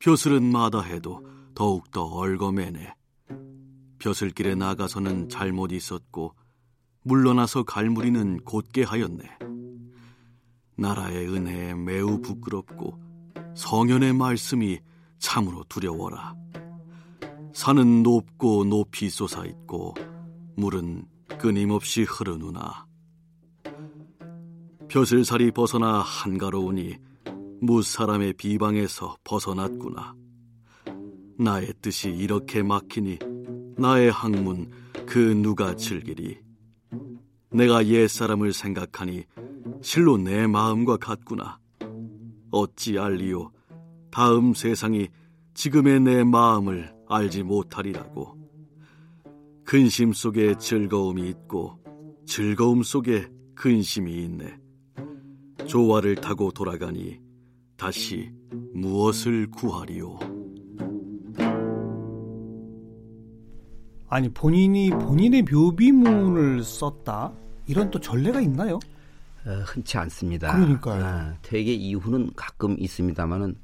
벼슬은 0.00 0.42
마다해도 0.42 1.24
더욱더 1.54 2.04
얼거매네. 2.04 2.94
벼슬길에 4.00 4.56
나가서는 4.56 5.28
잘못 5.28 5.70
있었고 5.70 6.34
물러나서 7.02 7.62
갈무리는 7.62 8.40
곧게 8.44 8.82
하였네. 8.82 9.24
나라의 10.76 11.28
은혜에 11.28 11.74
매우 11.74 12.20
부끄럽고 12.20 12.98
성현의 13.54 14.14
말씀이 14.14 14.80
참으로 15.20 15.64
두려워라. 15.68 16.34
산은 17.54 18.02
높고 18.02 18.64
높이 18.64 19.10
솟아 19.10 19.44
있고 19.46 19.94
물은 20.56 21.06
끊임없이 21.38 22.02
흐르누나 22.02 22.88
벼슬살이 24.88 25.51
벗어나 25.51 26.01
한가로우니 26.01 26.96
무사람의 27.61 28.33
비방에서 28.33 29.18
벗어났구나. 29.22 30.14
나의 31.38 31.74
뜻이 31.83 32.09
이렇게 32.09 32.62
막히니 32.62 33.18
나의 33.77 34.11
학문 34.11 34.70
그 35.07 35.18
누가 35.18 35.77
즐기리. 35.77 36.38
내가 37.51 37.87
옛사람을 37.87 38.55
생각하니 38.55 39.24
실로 39.83 40.16
내 40.16 40.46
마음과 40.46 40.96
같구나. 40.96 41.59
어찌 42.51 42.98
알리요? 42.98 43.53
다음 44.11 44.55
세상이 44.55 45.09
지금의 45.53 46.01
내 46.01 46.24
마음을 46.24 46.94
알지 47.11 47.42
못하리라고. 47.42 48.38
근심 49.64 50.14
속에 50.14 50.57
즐거움이 50.57 51.29
있고 51.29 51.79
즐거움 52.24 52.83
속에 52.83 53.29
근심이 53.55 54.24
있네. 54.24 54.67
조화를 55.68 56.14
타고 56.16 56.50
돌아가니 56.50 57.20
다시 57.76 58.33
무엇을 58.72 59.50
구하리요? 59.50 60.18
아니 64.09 64.33
본인이 64.33 64.88
본인의 64.88 65.42
묘비문을 65.42 66.64
썼다 66.64 67.35
이런 67.66 67.90
또 67.90 68.00
전례가 68.00 68.40
있나요? 68.40 68.78
어, 69.44 69.50
흔치 69.66 69.98
않습니다. 69.98 70.57
그러니까요. 70.57 71.04
아, 71.04 71.37
퇴계 71.42 71.74
이후는 71.74 72.31
가끔 72.35 72.74
있습니다만은 72.78 73.54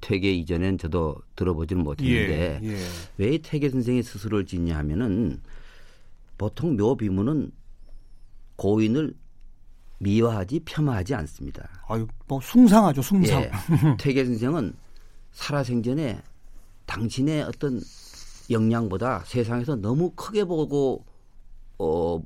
퇴계 0.00 0.32
이전엔 0.32 0.78
저도 0.78 1.14
들어보지는 1.36 1.84
못했는데 1.84 2.58
예, 2.60 2.68
예. 2.68 2.76
왜 3.18 3.38
퇴계 3.38 3.70
선생이 3.70 4.02
스스로를 4.02 4.44
짓냐 4.44 4.76
하면은 4.78 5.40
보통 6.36 6.76
묘비문은 6.76 7.52
고인을 8.56 9.14
미화하지 10.04 10.60
폄하하지 10.64 11.14
않습니다. 11.14 11.68
아유 11.88 12.06
뭐 12.28 12.40
숭상하죠 12.40 13.02
숭상. 13.02 13.42
예. 13.42 13.50
퇴계 13.98 14.24
선생은 14.24 14.74
살아생전에 15.32 16.20
당신의 16.86 17.42
어떤 17.42 17.80
역량보다 18.50 19.22
세상에서 19.24 19.76
너무 19.76 20.10
크게 20.10 20.44
보고 20.44 21.04
어 21.78 22.22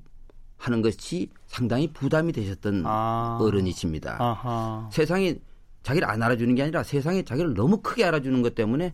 하는 0.59 0.83
것이 0.83 1.31
상당히 1.47 1.91
부담이 1.93 2.33
되셨던 2.33 2.83
아. 2.85 3.39
어른이십니다. 3.41 4.17
아하. 4.21 4.91
세상이 4.93 5.37
자기를 5.85 6.11
안 6.11 6.21
알아주는 6.21 6.55
게 6.57 6.63
아니라 6.63 6.83
세상이 6.83 7.25
자기를 7.25 7.55
너무 7.55 7.79
크게 7.81 8.05
알아주는 8.05 8.43
것 8.43 8.55
때문에 8.57 8.93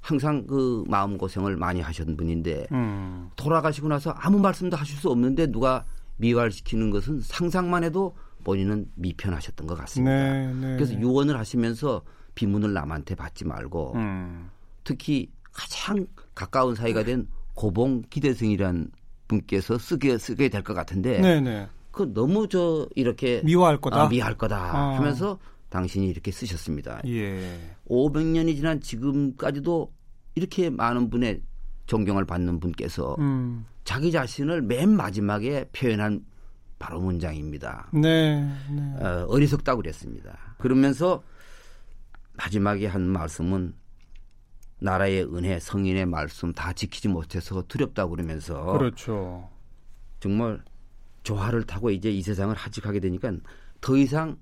항상 0.00 0.46
그 0.46 0.84
마음 0.86 1.18
고생을 1.18 1.56
많이 1.56 1.80
하셨던 1.80 2.16
분인데 2.16 2.68
음. 2.72 3.28
돌아가시고 3.36 3.88
나서 3.88 4.10
아무 4.16 4.38
말씀도 4.38 4.76
하실 4.76 4.96
수 4.96 5.10
없는데 5.10 5.48
누가 5.48 5.84
미화시키는 6.20 6.90
것은 6.90 7.20
상상만 7.22 7.84
해도 7.84 8.14
본인은 8.44 8.86
미편하셨던 8.94 9.66
것 9.66 9.74
같습니다. 9.76 10.12
네, 10.32 10.52
네. 10.54 10.74
그래서 10.76 10.94
유언을 10.94 11.38
하시면서 11.38 12.02
비문을 12.34 12.72
남한테 12.72 13.14
받지 13.14 13.44
말고 13.44 13.94
음. 13.96 14.50
특히 14.84 15.30
가장 15.52 16.06
가까운 16.34 16.74
사이가 16.74 17.02
된 17.04 17.26
고봉 17.54 18.02
기대승이란 18.10 18.90
분께서 19.28 19.78
쓰게 19.78 20.18
쓰게 20.18 20.48
될 20.48 20.62
것 20.62 20.74
같은데 20.74 21.20
네네. 21.20 21.68
그 21.90 22.12
너무 22.14 22.48
저 22.48 22.88
이렇게 22.94 23.42
미워할 23.44 23.80
거다. 23.80 24.02
아, 24.02 24.08
미할 24.08 24.36
거다 24.36 24.56
아. 24.56 24.96
하면서 24.96 25.38
당신이 25.68 26.08
이렇게 26.08 26.30
쓰셨습니다. 26.30 27.00
예. 27.06 27.58
500년이 27.88 28.56
지난 28.56 28.80
지금까지도 28.80 29.92
이렇게 30.34 30.70
많은 30.70 31.10
분의 31.10 31.42
존경을 31.86 32.24
받는 32.24 32.60
분께서 32.60 33.16
음. 33.18 33.66
자기 33.90 34.12
자신을 34.12 34.62
맨 34.62 34.88
마지막에 34.88 35.64
표현한 35.72 36.24
바로 36.78 37.00
문장입니다. 37.00 37.88
네. 37.92 38.40
네. 38.70 39.04
어, 39.04 39.26
어리석다고 39.28 39.82
그랬습니다. 39.82 40.54
그러면서 40.58 41.24
마지막에 42.34 42.86
한 42.86 43.02
말씀은 43.02 43.74
나라의 44.78 45.24
은혜, 45.34 45.58
성인의 45.58 46.06
말씀 46.06 46.52
다 46.52 46.72
지키지 46.72 47.08
못해서 47.08 47.64
두렵다고 47.66 48.10
그러면서 48.10 48.64
그렇죠. 48.78 49.50
정말 50.20 50.62
조화를 51.24 51.64
타고 51.64 51.90
이제 51.90 52.12
이 52.12 52.22
세상을 52.22 52.54
하직하게 52.54 53.00
되니까 53.00 53.32
더 53.80 53.96
이상 53.96 54.38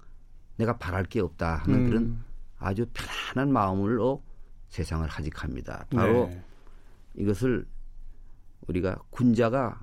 내가 0.57 0.77
바랄 0.77 1.05
게 1.05 1.21
없다 1.21 1.63
하는 1.65 1.75
음. 1.75 1.87
그런 1.87 2.25
아주 2.59 2.85
편안한 2.93 3.51
마음으로 3.51 4.23
세상을 4.69 5.09
하직합니다. 5.09 5.87
바로 5.89 6.27
네. 6.27 6.45
이것을 7.15 7.67
우리가 8.67 8.99
군자가 9.11 9.83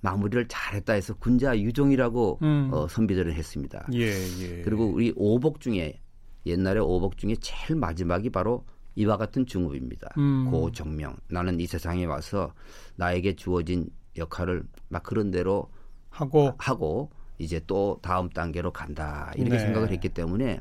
마무리를 0.00 0.46
잘했다 0.48 0.92
해서 0.92 1.14
군자 1.14 1.58
유종이라고 1.58 2.40
음. 2.42 2.70
어, 2.72 2.86
선비들은 2.88 3.32
했습니다. 3.32 3.86
예, 3.94 4.10
예. 4.42 4.62
그리고 4.62 4.86
우리 4.86 5.12
오복 5.16 5.60
중에 5.60 5.98
옛날에 6.44 6.78
오복 6.80 7.16
중에 7.16 7.34
제일 7.40 7.78
마지막이 7.78 8.28
바로 8.28 8.66
이와 8.96 9.16
같은 9.16 9.46
중업입니다. 9.46 10.10
음. 10.18 10.50
고정명. 10.50 11.16
나는 11.28 11.58
이 11.58 11.66
세상에 11.66 12.04
와서 12.04 12.52
나에게 12.96 13.34
주어진 13.34 13.88
역할을 14.16 14.64
막 14.88 15.02
그런 15.02 15.30
대로 15.30 15.70
하고 16.10 16.52
하고 16.58 17.10
이제 17.38 17.60
또 17.66 17.98
다음 18.02 18.28
단계로 18.28 18.72
간다 18.72 19.32
이렇게 19.36 19.56
네. 19.56 19.58
생각을 19.58 19.90
했기 19.90 20.08
때문에 20.08 20.60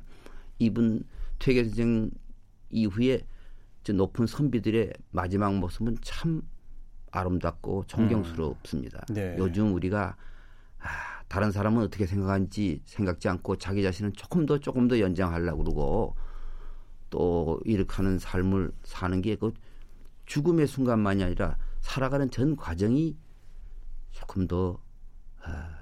이분 0.58 1.04
퇴계 1.38 1.66
선생 1.66 2.10
이후에 2.72 3.22
저 3.84 3.94
높은 3.94 4.26
선비들의 4.26 4.94
마지막 5.12 5.56
모습은 5.56 5.98
참 6.02 6.42
아름답고 7.14 7.86
존경스럽습니다. 7.88 9.06
네. 9.10 9.36
요즘 9.38 9.74
우리가 9.74 10.16
아, 10.80 10.88
다른 11.28 11.52
사람은 11.52 11.84
어떻게 11.84 12.06
생각하는지 12.06 12.82
생각지 12.86 13.30
않고 13.30 13.58
자기 13.58 13.84
자신은 13.84 14.14
조금 14.14 14.46
더 14.46 14.58
조금 14.58 14.88
더 14.88 15.00
연장하려고 15.00 15.64
그러고 15.64 16.16
또 17.10 17.62
이렇게 17.64 17.96
하는 17.96 18.20
삶을 18.20 18.72
사는 18.84 19.22
게 19.22 19.36
그 19.36 19.54
죽음의 20.26 20.68
순간만이 20.68 21.24
아니라 21.24 21.58
살아가는 21.82 22.30
전 22.32 22.56
과정이 22.56 23.16
조금 24.12 24.48
더 24.48 24.80
아, 25.44 25.73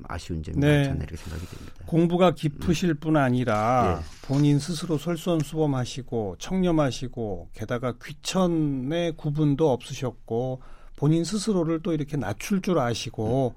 좀 0.00 0.04
아쉬운 0.08 0.42
점이 0.42 0.58
네. 0.58 0.76
많지 0.76 0.90
않나 0.90 1.04
이렇게 1.04 1.16
생각이 1.16 1.46
됩니다. 1.46 1.72
공부가 1.86 2.32
깊으실 2.32 2.94
뿐 2.94 3.16
아니라 3.16 4.00
예. 4.00 4.26
본인 4.26 4.58
스스로 4.58 4.96
솔선수범하시고 4.96 6.36
청렴하시고 6.38 7.50
게다가 7.52 7.94
귀천의 8.02 9.16
구분도 9.16 9.70
없으셨고 9.70 10.62
본인 10.96 11.24
스스로를 11.24 11.82
또 11.82 11.92
이렇게 11.92 12.16
낮출 12.16 12.62
줄 12.62 12.78
아시고 12.78 13.54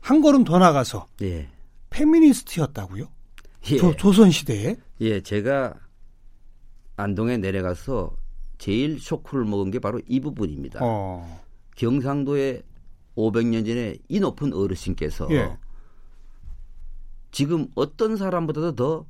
한 0.00 0.20
걸음 0.20 0.44
더 0.44 0.58
나가서 0.58 1.06
예. 1.22 1.48
페미니스트였다고요? 1.90 3.08
예. 3.70 3.76
조, 3.76 3.96
조선 3.96 4.30
시대에? 4.30 4.76
예, 5.00 5.20
제가 5.20 5.74
안동에 6.96 7.38
내려가서 7.38 8.14
제일 8.58 8.98
쇼크를 9.00 9.44
먹은 9.44 9.70
게 9.70 9.78
바로 9.78 10.00
이 10.06 10.20
부분입니다. 10.20 10.80
어. 10.82 11.40
경상도에 11.76 12.62
500년 13.16 13.66
전에 13.66 13.96
이 14.08 14.20
높은 14.20 14.52
어르신께서 14.52 15.28
예. 15.30 15.56
지금 17.30 17.66
어떤 17.74 18.16
사람보다도 18.16 18.74
더 18.74 19.06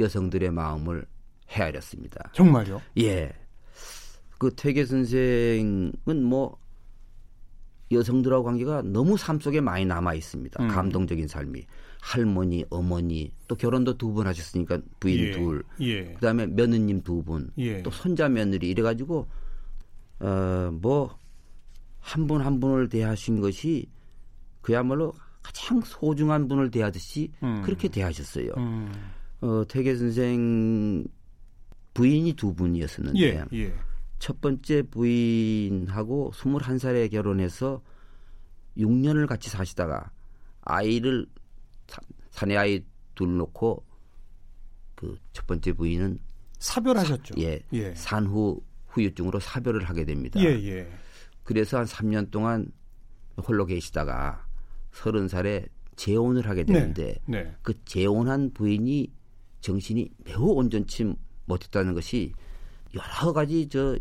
여성들의 0.00 0.50
마음을 0.50 1.06
헤아렸습니다. 1.50 2.30
정말요? 2.32 2.80
예. 2.98 3.32
그 4.38 4.54
퇴계 4.54 4.84
선생은 4.84 5.92
뭐 6.24 6.58
여성들하고 7.92 8.44
관계가 8.44 8.82
너무 8.82 9.16
삶 9.16 9.38
속에 9.38 9.60
많이 9.60 9.84
남아 9.84 10.14
있습니다. 10.14 10.62
음. 10.62 10.68
감동적인 10.68 11.28
삶이 11.28 11.64
할머니, 12.00 12.64
어머니 12.70 13.30
또 13.46 13.54
결혼도 13.54 13.96
두 13.96 14.12
번 14.12 14.26
하셨으니까 14.26 14.78
부인 15.00 15.18
예. 15.18 15.30
둘, 15.32 15.62
예. 15.80 16.12
그다음에 16.14 16.46
며느님 16.46 17.02
두 17.02 17.22
분, 17.22 17.50
예. 17.58 17.82
또 17.82 17.90
손자 17.90 18.28
며느리 18.28 18.68
이래가지고 18.70 19.26
어뭐 20.20 21.18
한 22.00 22.26
분한 22.26 22.60
분을 22.60 22.88
대하신 22.88 23.40
것이 23.40 23.86
그야말로 24.60 25.14
가장 25.44 25.80
소중한 25.82 26.48
분을 26.48 26.70
대하듯이 26.72 27.30
음. 27.42 27.62
그렇게 27.62 27.86
대하셨어요. 27.88 28.50
음. 28.56 28.90
어, 29.42 29.62
퇴계 29.68 29.94
선생 29.94 31.04
부인이 31.92 32.32
두 32.32 32.54
분이었었는데 32.54 33.20
예. 33.20 33.44
예. 33.52 33.74
첫 34.18 34.40
번째 34.40 34.82
부인하고 34.90 36.32
21살에 36.34 37.10
결혼해서 37.10 37.82
6년을 38.78 39.26
같이 39.28 39.50
사시다가 39.50 40.10
아이를 40.62 41.26
사- 41.86 42.00
사내 42.30 42.56
아이 42.56 42.82
둘 43.14 43.36
놓고 43.36 43.84
그 44.96 45.16
첫 45.32 45.46
번째 45.46 45.72
부인은 45.74 46.18
사별하셨죠. 46.58 47.34
예, 47.38 47.60
예. 47.74 47.94
산후 47.94 48.62
후유증으로 48.88 49.38
사별을 49.40 49.84
하게 49.84 50.04
됩니다. 50.04 50.40
예, 50.40 50.46
예. 50.66 50.90
그래서 51.42 51.76
한 51.78 51.84
3년 51.84 52.30
동안 52.30 52.72
홀로 53.36 53.66
계시다가 53.66 54.46
30살에 54.94 55.68
재혼을 55.96 56.48
하게 56.48 56.64
되는데 56.64 57.16
네. 57.26 57.52
그 57.62 57.74
재혼한 57.84 58.52
부인이 58.52 59.10
정신이 59.60 60.10
매우 60.24 60.52
온전치 60.52 61.12
못했다는 61.46 61.94
것이 61.94 62.32
여러 62.94 63.32
가지 63.32 63.68
저 63.68 63.96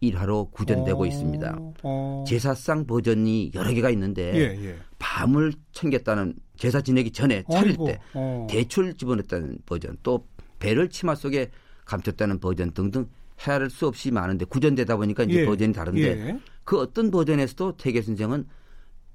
일화로 0.00 0.50
구전되고 0.50 1.02
어, 1.02 1.06
있습니다. 1.06 1.58
어. 1.82 2.24
제사상 2.26 2.86
버전이 2.86 3.52
여러 3.54 3.72
개가 3.72 3.90
있는데 3.90 4.34
예, 4.34 4.68
예. 4.68 4.76
밤을 4.98 5.52
챙겼다는 5.72 6.34
제사 6.56 6.80
지내기 6.82 7.12
전에 7.12 7.44
차릴 7.50 7.70
아이고, 7.70 7.86
때 7.86 7.98
어. 8.14 8.46
대출 8.48 8.94
집어넣었다는 8.94 9.58
버전 9.64 9.96
또 10.02 10.26
배를 10.58 10.90
치마 10.90 11.14
속에 11.14 11.50
감췄다는 11.86 12.40
버전 12.40 12.72
등등 12.72 13.08
헤아릴 13.40 13.70
수 13.70 13.86
없이 13.86 14.10
많은데 14.10 14.44
구전되다 14.44 14.96
보니까 14.96 15.24
이제 15.24 15.42
예, 15.42 15.46
버전이 15.46 15.72
다른데 15.72 16.02
예. 16.02 16.40
그 16.64 16.78
어떤 16.78 17.10
버전에서도 17.10 17.76
태계 17.76 18.02
선생은 18.02 18.46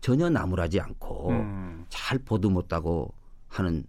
전혀 0.01 0.29
나무라지 0.29 0.79
않고 0.79 1.29
음. 1.29 1.85
잘 1.89 2.17
보듬었다고 2.19 3.13
하는 3.47 3.83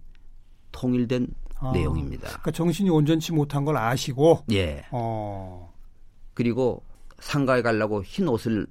통일된 0.71 1.29
아. 1.59 1.73
내용입니다. 1.73 2.29
그러니까 2.29 2.51
정신이 2.51 2.91
온전치 2.91 3.33
못한 3.33 3.65
걸 3.65 3.77
아시고 3.77 4.45
예. 4.53 4.85
어. 4.91 5.73
그리고 6.35 6.83
상가에 7.19 7.63
가려고 7.63 8.03
흰 8.03 8.29
옷을 8.29 8.67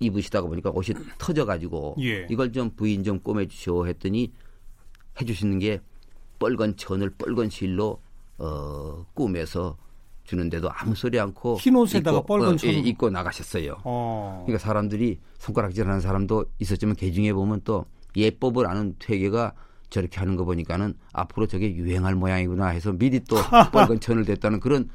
입으시다가 0.00 0.46
보니까 0.46 0.70
옷이 0.70 0.94
터져가지고 1.18 1.96
예. 2.00 2.26
이걸 2.30 2.52
좀 2.52 2.70
부인 2.70 3.02
좀 3.02 3.18
꼬매주시오 3.20 3.86
했더니 3.86 4.32
해주시는 5.20 5.58
게 5.58 5.80
빨간 6.38 6.76
천을 6.76 7.10
빨간 7.16 7.48
실로 7.48 8.00
어, 8.38 9.04
꾸며서 9.14 9.76
주는데도 10.24 10.70
아무 10.72 10.94
소리 10.94 11.18
않고 11.20 11.58
흰 11.58 11.76
옷에다가 11.76 12.18
입고, 12.18 12.26
빨간 12.26 12.54
어, 12.54 12.56
예, 12.64 12.70
입고 12.72 13.10
나가셨어요. 13.10 13.76
어. 13.84 14.42
그러니까 14.46 14.66
사람들이 14.66 15.20
손가락질하는 15.38 16.00
사람도 16.00 16.46
있었지만 16.58 16.96
그 16.96 17.12
중에 17.12 17.32
보면 17.32 17.60
또 17.64 17.84
예법을 18.16 18.66
아는 18.66 18.94
퇴계가 18.98 19.52
저렇게 19.90 20.18
하는 20.18 20.34
거 20.36 20.44
보니까는 20.44 20.94
앞으로 21.12 21.46
저게 21.46 21.72
유행할 21.74 22.14
모양이구나 22.14 22.68
해서 22.68 22.92
미리 22.92 23.20
또 23.20 23.36
빨간 23.72 24.00
천을 24.00 24.24
댔다는 24.24 24.60
그런 24.60 24.88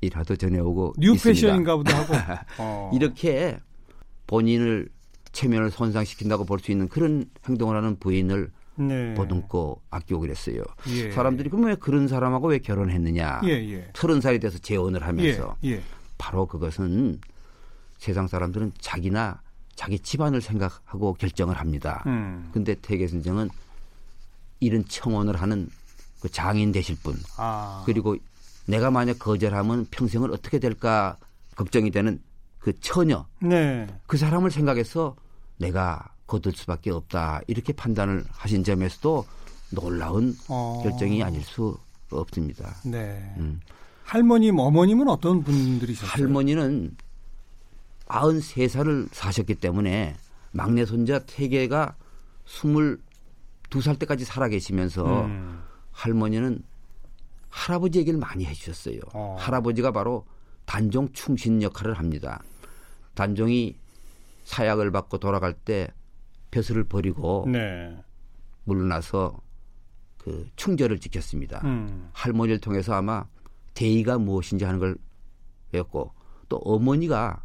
일화도 0.00 0.36
전해오고 0.36 0.94
뉴 0.98 1.14
있습니다. 1.14 1.40
패션인가 1.46 1.76
보다 1.76 1.98
하고. 2.00 2.14
어. 2.58 2.90
이렇게 2.94 3.58
본인을 4.26 4.88
체면을 5.32 5.70
손상시킨다고 5.70 6.44
볼 6.44 6.58
수 6.60 6.70
있는 6.72 6.88
그런 6.88 7.24
행동을 7.48 7.76
하는 7.76 7.96
부인을 7.98 8.50
네. 8.88 9.14
보듬고 9.14 9.80
아끼고 9.90 10.20
그랬어요. 10.20 10.62
예. 10.88 11.10
사람들이 11.12 11.50
그럼 11.50 11.66
왜 11.66 11.74
그런 11.74 12.08
사람하고 12.08 12.48
왜 12.48 12.58
결혼했느냐? 12.58 13.42
예, 13.44 13.50
예. 13.50 13.90
서른 13.94 14.20
살이 14.20 14.38
돼서 14.38 14.58
재혼을 14.58 15.06
하면서 15.06 15.56
예, 15.64 15.72
예. 15.72 15.82
바로 16.18 16.46
그것은 16.46 17.20
세상 17.98 18.26
사람들은 18.26 18.72
자기나 18.80 19.40
자기 19.74 19.98
집안을 19.98 20.40
생각하고 20.40 21.14
결정을 21.14 21.58
합니다. 21.58 22.02
음. 22.06 22.50
근데 22.52 22.74
태계 22.74 23.06
선생은 23.06 23.48
이런 24.60 24.84
청혼을 24.86 25.40
하는 25.40 25.68
그 26.20 26.28
장인 26.28 26.70
되실 26.72 26.96
분 27.02 27.16
아. 27.36 27.82
그리고 27.84 28.16
내가 28.66 28.90
만약 28.90 29.18
거절하면 29.18 29.86
평생을 29.90 30.30
어떻게 30.30 30.58
될까 30.58 31.16
걱정이 31.56 31.90
되는 31.90 32.20
그 32.58 32.78
처녀 32.80 33.26
네. 33.40 33.88
그 34.06 34.16
사람을 34.16 34.50
생각해서 34.50 35.16
내가 35.58 36.11
거둘 36.32 36.52
수밖에 36.54 36.90
없다 36.90 37.42
이렇게 37.46 37.74
판단을 37.74 38.24
하신 38.30 38.64
점에서도 38.64 39.26
놀라운 39.70 40.34
어. 40.48 40.80
결정이 40.82 41.22
아닐 41.22 41.42
수 41.42 41.76
없습니다. 42.10 42.74
네. 42.84 43.34
음. 43.36 43.60
할머님, 44.04 44.58
어머님은 44.58 45.08
어떤 45.08 45.42
분들이셨어요? 45.42 46.10
할머니는 46.10 46.96
93살을 48.06 49.08
사셨기 49.12 49.56
때문에 49.56 50.16
막내 50.52 50.86
손자 50.86 51.18
태계가 51.18 51.96
22살 52.46 53.98
때까지 53.98 54.24
살아계시면서 54.24 55.24
음. 55.24 55.62
할머니는 55.90 56.62
할아버지 57.50 57.98
얘기를 57.98 58.18
많이 58.18 58.46
해주셨어요. 58.46 59.00
어. 59.12 59.36
할아버지가 59.38 59.92
바로 59.92 60.24
단종 60.64 61.12
충신 61.12 61.62
역할을 61.62 61.98
합니다. 61.98 62.42
단종이 63.14 63.76
사약을 64.44 64.90
받고 64.90 65.18
돌아갈 65.18 65.52
때 65.52 65.88
벼슬을 66.52 66.84
버리고 66.84 67.44
네. 67.48 67.96
물러나서 68.62 69.40
그 70.18 70.48
충절을 70.54 71.00
지켰습니다. 71.00 71.60
음. 71.64 72.08
할머니를 72.12 72.60
통해서 72.60 72.94
아마 72.94 73.26
대의가 73.74 74.18
무엇인지 74.18 74.64
하는 74.64 74.78
걸 74.78 74.96
배웠고 75.72 76.12
또 76.48 76.58
어머니가 76.58 77.42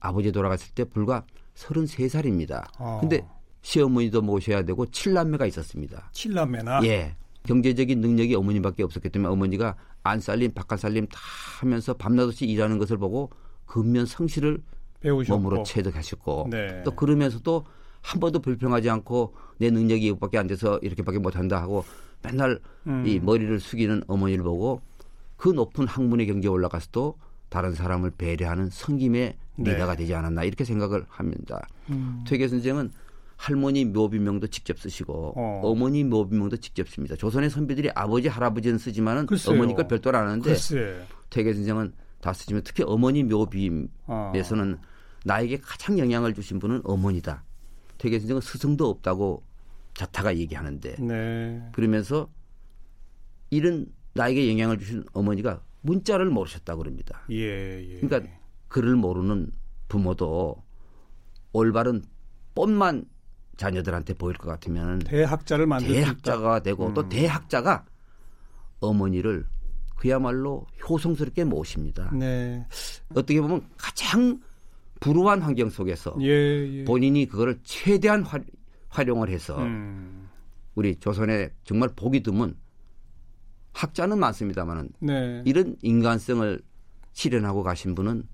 아버지 0.00 0.30
돌아갔을 0.30 0.74
때 0.74 0.84
불과 0.84 1.24
33살입니다. 1.54 2.66
어. 2.78 2.98
근데 3.00 3.26
시어머니도 3.62 4.20
모셔야 4.20 4.62
되고 4.62 4.84
칠남매가 4.86 5.46
있었습니다. 5.46 6.10
칠남매나. 6.12 6.84
예. 6.84 7.16
경제적인 7.44 8.00
능력이 8.00 8.34
어머니밖에 8.34 8.82
없었기 8.82 9.08
때문에 9.08 9.32
어머니가 9.32 9.76
안 10.02 10.20
살림 10.20 10.52
바깥 10.52 10.80
살림 10.80 11.06
다 11.06 11.18
하면서 11.60 11.94
밤낮없이 11.94 12.44
일하는 12.44 12.78
것을 12.78 12.98
보고 12.98 13.30
근면 13.64 14.04
성실을 14.04 14.62
배우셨고. 15.00 15.38
몸으로 15.38 15.62
체득하셨고 15.62 16.48
네. 16.50 16.82
또 16.84 16.90
그러면서도 16.94 17.64
한 18.08 18.20
번도 18.20 18.40
불평하지 18.40 18.88
않고 18.88 19.34
내 19.58 19.70
능력이 19.70 20.06
이것밖에 20.06 20.38
안 20.38 20.46
돼서 20.46 20.78
이렇게밖에 20.78 21.18
못한다 21.18 21.60
하고 21.60 21.84
맨날 22.22 22.58
음. 22.86 23.04
이 23.06 23.20
머리를 23.20 23.60
숙이는 23.60 24.02
어머니를 24.06 24.42
보고 24.42 24.80
그 25.36 25.50
높은 25.50 25.86
학문의 25.86 26.26
경지에 26.26 26.48
올라가서도 26.48 27.18
다른 27.50 27.74
사람을 27.74 28.12
배려하는 28.12 28.70
성김의 28.70 29.36
네. 29.56 29.72
리더가 29.72 29.96
되지 29.96 30.14
않았나 30.14 30.44
이렇게 30.44 30.64
생각을 30.64 31.04
합니다. 31.08 31.68
음. 31.90 32.24
퇴계 32.26 32.48
선생은 32.48 32.90
할머니 33.36 33.84
묘비명도 33.84 34.46
직접 34.46 34.78
쓰시고 34.78 35.34
어. 35.36 35.60
어. 35.64 35.74
머니 35.74 36.02
묘비명도 36.02 36.56
직접 36.56 36.88
씁니다. 36.88 37.14
조선의 37.14 37.50
선비들이 37.50 37.90
아버지 37.94 38.28
할아버지는 38.28 38.78
쓰지만은 38.78 39.26
글쎄요. 39.26 39.54
어머니 39.54 39.74
걸 39.74 39.86
별도로 39.86 40.16
안 40.16 40.28
하는데 40.28 40.48
글쎄. 40.48 40.98
퇴계 41.28 41.52
선생은 41.52 41.92
다 42.22 42.32
쓰지만 42.32 42.62
특히 42.64 42.84
어머니 42.86 43.22
묘비에서는 43.22 43.88
어. 44.06 44.88
나에게 45.24 45.58
가장 45.58 45.98
영향을 45.98 46.32
주신 46.32 46.58
분은 46.58 46.80
어머니다. 46.84 47.44
퇴계 47.98 48.18
선생은 48.18 48.40
스승도 48.40 48.88
없다고 48.88 49.44
자타가 49.94 50.36
얘기하는데 50.36 50.96
네. 51.00 51.68
그러면서 51.72 52.30
이런 53.50 53.86
나에게 54.14 54.50
영향을 54.50 54.78
주신 54.78 55.04
어머니가 55.12 55.62
문자를 55.82 56.26
모르셨다고 56.26 56.82
그럽니다. 56.82 57.22
예, 57.30 57.82
예. 57.82 58.00
그러니까 58.00 58.30
글을 58.68 58.96
모르는 58.96 59.50
부모도 59.88 60.62
올바른 61.52 62.02
뻔만 62.54 63.04
자녀들한테 63.56 64.14
보일 64.14 64.36
것 64.36 64.48
같으면 64.48 65.00
대학자를 65.00 65.66
만들. 65.66 65.88
대학자가 65.88 66.60
되고 66.60 66.92
또 66.94 67.02
음. 67.02 67.08
대학자가 67.08 67.84
어머니를 68.80 69.46
그야말로 69.96 70.66
효성스럽게 70.88 71.44
모십니다. 71.44 72.10
네. 72.14 72.64
어떻게 73.14 73.40
보면 73.40 73.68
가장 73.76 74.40
불우한 75.00 75.42
환경 75.42 75.70
속에서 75.70 76.16
예, 76.20 76.80
예. 76.80 76.84
본인이 76.84 77.26
그거를 77.26 77.58
최대한 77.62 78.22
화, 78.22 78.38
활용을 78.88 79.28
해서 79.28 79.56
음. 79.62 80.28
우리 80.74 80.96
조선에 80.96 81.50
정말 81.64 81.88
보기 81.94 82.22
드문 82.22 82.56
학자는 83.72 84.18
많습니다만은 84.18 84.90
네. 85.00 85.42
이런 85.44 85.76
인간성을 85.82 86.60
실현하고 87.12 87.62
가신 87.62 87.94
분은 87.94 88.24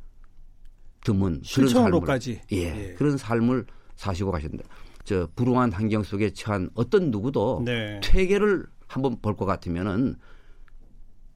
드문 1.05 1.33
그런 1.33 1.43
삶을. 1.85 2.07
예, 2.53 2.57
예. 2.91 2.95
그런 2.95 3.17
삶을 3.19 3.67
사시고 3.97 4.31
가셨는데 4.31 4.65
저 5.05 5.29
불우한 5.37 5.71
환경 5.73 6.03
속에 6.03 6.31
처한 6.31 6.71
어떤 6.75 7.11
누구도 7.11 7.63
네. 7.65 8.01
퇴계를 8.03 8.65
한번 8.87 9.19
볼 9.21 9.35
것 9.37 9.45
같으면은 9.45 10.17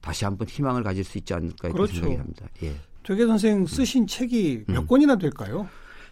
다시 0.01 0.25
한번 0.25 0.47
희망을 0.47 0.81
가질 0.81 1.03
수 1.03 1.17
있지 1.17 1.33
않을까 1.33 1.67
이렇게 1.67 1.73
그렇죠. 1.73 1.93
생각이 1.95 2.15
합니다. 2.15 2.47
예. 2.63 2.73
퇴계 3.09 3.25
선생 3.25 3.65
쓰신 3.65 4.07
책이 4.07 4.65
몇 4.67 4.81
음. 4.81 4.87
권이나 4.87 5.17
될까요? 5.17 5.67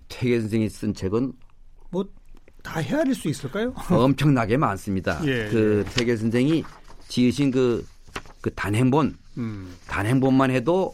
퇴계 0.10 0.40
선생이 0.42 0.70
쓴 0.70 0.94
책은 0.94 1.32
뭐 1.92 2.06
다 2.68 2.82
헤아릴 2.82 3.16
수 3.16 3.30
있을까요? 3.30 3.74
엄청나게 3.90 4.58
많습니다. 4.58 5.22
예, 5.24 5.48
그 5.50 5.86
퇴계 5.96 6.18
선생이 6.18 6.66
지으신 7.08 7.50
그, 7.50 7.88
그 8.42 8.54
단행본, 8.54 9.18
음. 9.38 9.74
단행본만 9.88 10.52
해도 10.52 10.94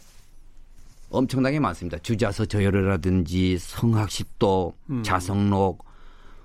엄청나게 1.10 1.60
많습니다. 1.60 1.98
주자서 1.98 2.46
저열이라든지 2.46 3.58
성학십도, 3.58 4.76
음. 4.92 5.04
자성록, 5.04 5.84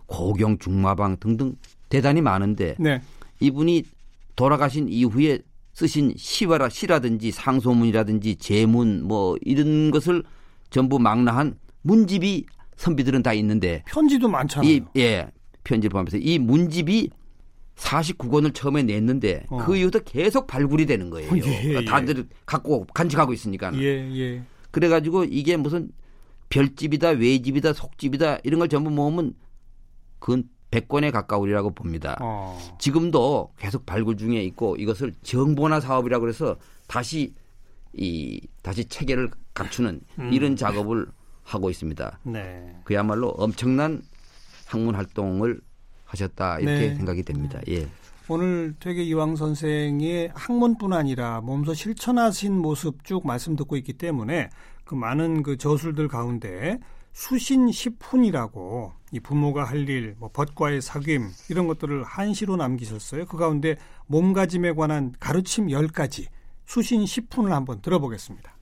고경 0.07 0.59
중마방 0.59 1.19
등등 1.21 1.57
대단히 1.91 2.23
많은데 2.23 2.77
네. 2.79 3.03
이분이 3.41 3.85
돌아가신 4.35 4.89
이후에 4.89 5.41
쓰신 5.79 6.15
시와라 6.17 6.71
시라든지 6.71 7.31
상소문이라든지 7.31 8.35
제문 8.37 9.05
뭐 9.05 9.37
이런 9.43 9.93
것을 9.93 10.25
전부 10.71 10.99
망라한 10.99 11.57
문집이 11.83 12.47
선비들은 12.75 13.23
다 13.23 13.33
있는데 13.35 13.85
편지도 13.87 14.27
많잖아요. 14.29 14.69
이 14.69 14.83
예, 14.97 15.29
편지를 15.63 15.93
포함해서 15.93 16.17
이 16.17 16.41
문집이 16.41 17.11
49권을 17.77 18.53
처음에 18.55 18.83
냈는데 18.83 19.47
어. 19.51 19.59
그 19.59 19.77
이후부터 19.77 20.01
계속 20.01 20.49
발굴이 20.49 20.85
되는 20.85 21.11
거예요. 21.11 21.31
예, 21.47 21.75
예. 21.77 21.85
다들 21.85 22.27
갖고 22.45 22.85
간직하고 22.93 23.33
있으니까. 23.33 23.73
예, 23.77 24.11
예. 24.19 24.43
그래가지고 24.73 25.27
이게 25.27 25.57
무슨 25.57 25.93
별집이다, 26.49 27.11
외집이다, 27.11 27.73
속집이다 27.73 28.41
이런 28.43 28.59
걸 28.59 28.69
전부 28.69 28.91
모으면 28.91 29.35
그건 30.19 30.43
100권에 30.71 31.11
가까우리라고 31.13 31.71
봅니다. 31.71 32.17
어. 32.21 32.59
지금도 32.79 33.53
계속 33.59 33.87
발굴 33.87 34.17
중에 34.17 34.43
있고 34.45 34.77
이것을 34.77 35.15
정보나 35.23 35.81
사업이라고 35.81 36.29
해서 36.29 36.57
다시 36.87 37.35
이 37.95 38.41
다시 38.63 38.85
체계를 38.85 39.31
갖추는 39.55 40.01
음. 40.19 40.33
이런 40.33 40.57
작업을 40.57 41.07
하고 41.43 41.71
있습니다. 41.71 42.19
네. 42.25 42.77
그야말로 42.85 43.29
엄청난 43.31 44.03
학문 44.67 44.95
활동을 44.95 45.61
하셨다 46.05 46.61
이렇게 46.61 46.89
네. 46.89 46.95
생각이 46.95 47.23
됩니다. 47.23 47.61
예. 47.69 47.89
오늘 48.31 48.75
되게 48.79 49.03
이왕 49.05 49.37
선생의 49.37 50.33
학문뿐 50.35 50.93
아니라 50.93 51.41
몸소 51.41 51.73
실천하신 51.73 52.53
모습 52.53 53.05
쭉 53.05 53.27
말씀 53.27 53.57
듣고 53.57 53.77
있기 53.77 53.95
때문에 53.95 54.51
그 54.85 54.95
많은 54.95 55.43
그 55.43 55.57
저술들 55.57 56.09
가운데 56.09 56.79
수신 57.19 57.73
십훈이라고 57.73 58.93
이 59.11 59.19
부모가 59.19 59.65
할 59.65 59.89
일, 59.89 60.15
뭐 60.21 60.31
벗과의 60.33 60.81
사귐 60.81 61.51
이런 61.51 61.67
것들을 61.67 62.05
한시로 62.05 62.55
남기셨어요. 62.55 63.27
그 63.27 63.37
가운데 63.37 63.77
몸가짐에 64.07 64.75
관한 64.75 65.13
가르침 65.19 65.69
열가지 65.69 66.29
수신 66.67 67.07
십훈을 67.07 67.51
한번 67.51 67.83
들어보겠습니다. 67.83 68.57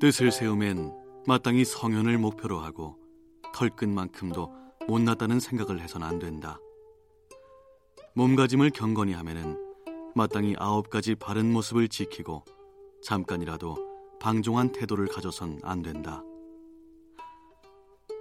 뜻을 0.00 0.30
세우면 0.30 0.94
마땅히 1.26 1.64
성현을 1.64 2.16
목표로 2.16 2.60
하고 2.60 2.96
털끝만큼도 3.52 4.54
못났다는 4.86 5.40
생각을 5.40 5.80
해선 5.80 6.04
안 6.04 6.20
된다. 6.20 6.60
몸가짐을 8.14 8.70
경건히 8.70 9.14
하면은 9.14 9.63
마땅히 10.16 10.54
아홉 10.58 10.90
가지 10.90 11.16
바른 11.16 11.52
모습을 11.52 11.88
지키고 11.88 12.44
잠깐이라도 13.02 13.76
방종한 14.20 14.70
태도를 14.70 15.08
가져선 15.08 15.58
안 15.62 15.82
된다. 15.82 16.22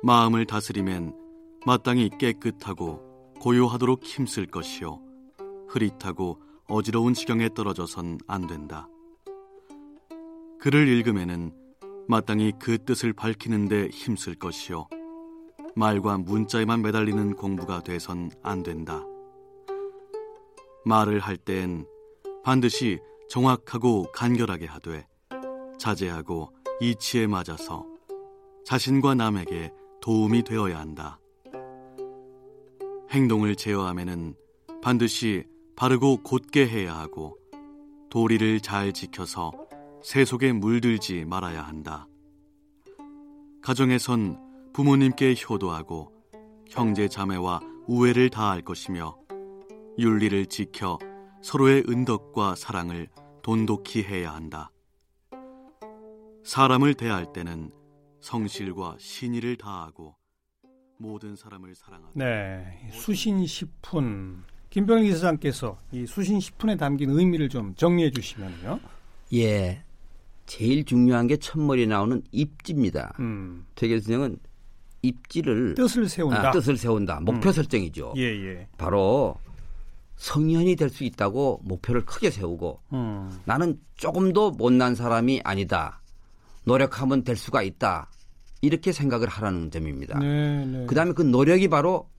마음을 0.01 0.45
다스리면 0.45 1.15
마땅히 1.65 2.09
깨끗하고 2.19 3.33
고요하도록 3.39 4.03
힘쓸 4.03 4.47
것이요 4.47 5.01
흐릿하고 5.67 6.41
어지러운 6.67 7.13
지경에 7.13 7.49
떨어져선 7.53 8.17
안 8.27 8.47
된다. 8.47 8.89
글을 10.59 10.87
읽으면은 10.87 11.53
마땅히 12.07 12.53
그 12.59 12.77
뜻을 12.83 13.13
밝히는데 13.13 13.89
힘쓸 13.89 14.35
것이요 14.35 14.87
말과 15.75 16.17
문자에만 16.17 16.81
매달리는 16.81 17.35
공부가 17.35 17.81
돼선 17.81 18.31
안 18.41 18.63
된다. 18.63 19.03
말을 20.85 21.19
할 21.19 21.37
땐 21.37 21.85
반드시 22.43 22.99
정확하고 23.29 24.11
간결하게 24.11 24.65
하되 24.65 25.07
자제하고 25.79 26.53
이치에 26.81 27.27
맞아서 27.27 27.85
자신과 28.65 29.15
남에게 29.15 29.71
도움이 30.01 30.43
되어야 30.43 30.79
한다. 30.79 31.19
행동을 33.11 33.55
제어하면은 33.55 34.35
반드시 34.81 35.45
바르고 35.75 36.23
곧게 36.23 36.67
해야 36.67 36.95
하고 36.97 37.37
도리를 38.09 38.59
잘 38.59 38.91
지켜서 38.91 39.51
새 40.03 40.25
속에 40.25 40.51
물들지 40.51 41.25
말아야 41.25 41.61
한다. 41.61 42.07
가정에선 43.61 44.71
부모님께 44.73 45.35
효도하고 45.49 46.11
형제 46.69 47.07
자매와 47.07 47.61
우애를 47.87 48.29
다할 48.29 48.61
것이며 48.61 49.15
윤리를 49.97 50.47
지켜 50.47 50.97
서로의 51.41 51.83
은덕과 51.87 52.55
사랑을 52.55 53.07
돈독히 53.43 54.03
해야 54.03 54.33
한다. 54.33 54.71
사람을 56.43 56.95
대할 56.95 57.31
때는 57.31 57.71
성실과 58.19 58.95
신의를 58.99 59.57
다하고 59.57 60.15
모든 60.97 61.35
사람을 61.35 61.75
사랑하다. 61.75 62.11
네, 62.15 62.89
수신 62.91 63.45
십훈 63.45 64.43
김병일 64.69 65.05
이사장께서 65.11 65.77
이 65.91 66.05
수신 66.07 66.39
십훈에 66.39 66.75
담긴 66.75 67.11
의미를 67.11 67.49
좀 67.49 67.75
정리해 67.75 68.09
주시면요. 68.09 68.79
예. 69.33 69.83
제일 70.45 70.83
중요한 70.83 71.27
게 71.27 71.37
첫머리에 71.37 71.85
나오는 71.85 72.21
입지입니다. 72.31 73.13
음, 73.19 73.65
퇴계 73.75 73.99
선생은 73.99 74.37
입지를 75.03 75.75
뜻을 75.75 76.09
세운다. 76.09 76.49
아, 76.49 76.51
뜻을 76.51 76.77
세운다. 76.77 77.19
목표 77.21 77.49
음. 77.49 77.51
설정이죠. 77.51 78.13
예, 78.17 78.23
예. 78.23 78.67
바로 78.77 79.37
성년이 80.15 80.75
될 80.75 80.89
수 80.89 81.03
있다고 81.03 81.61
목표를 81.63 82.05
크게 82.05 82.29
세우고 82.29 82.79
음, 82.93 83.41
나는 83.45 83.79
조금도 83.95 84.51
못난 84.51 84.95
사람이 84.95 85.41
아니다. 85.43 86.01
노력하면 86.65 87.23
될 87.23 87.35
수가 87.35 87.61
있다. 87.63 88.09
이렇게 88.61 88.91
생각을 88.93 89.27
하라는 89.27 89.69
점입니다. 89.71 90.17
네, 90.19 90.65
네. 90.65 90.85
그다음에 90.85 91.11
그 91.13 91.21
노력이 91.21 91.67
바로 91.67 92.09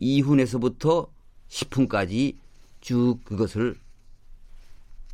2훈에서부터 0.00 1.08
10훈까지 1.48 2.36
쭉 2.80 3.18
그것을 3.24 3.76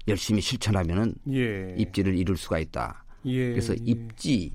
열심히 0.08 0.40
실천하면은 0.40 1.14
예. 1.30 1.74
입지를 1.78 2.16
이룰 2.16 2.36
수가 2.36 2.58
있다. 2.58 3.04
예, 3.26 3.50
그래서 3.50 3.74
예. 3.74 3.78
입지의 3.84 4.50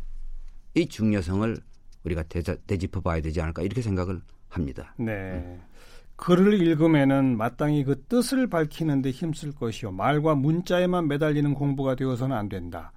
중요성을 0.90 1.58
우리가 2.04 2.24
되짚어 2.68 3.00
봐야 3.02 3.22
되지 3.22 3.40
않을까 3.40 3.62
이렇게 3.62 3.82
생각을 3.82 4.22
합니다. 4.50 4.94
네. 4.98 5.60
글을 6.16 6.62
읽으면은 6.62 7.38
마땅히 7.38 7.84
그 7.84 8.02
뜻을 8.04 8.48
밝히는 8.48 9.02
데 9.02 9.12
힘쓸 9.12 9.52
것이요 9.52 9.92
말과 9.92 10.36
문자에만 10.36 11.08
매달리는 11.08 11.54
공부가 11.54 11.96
되어서는 11.96 12.36
안 12.36 12.50
된다. 12.50 12.92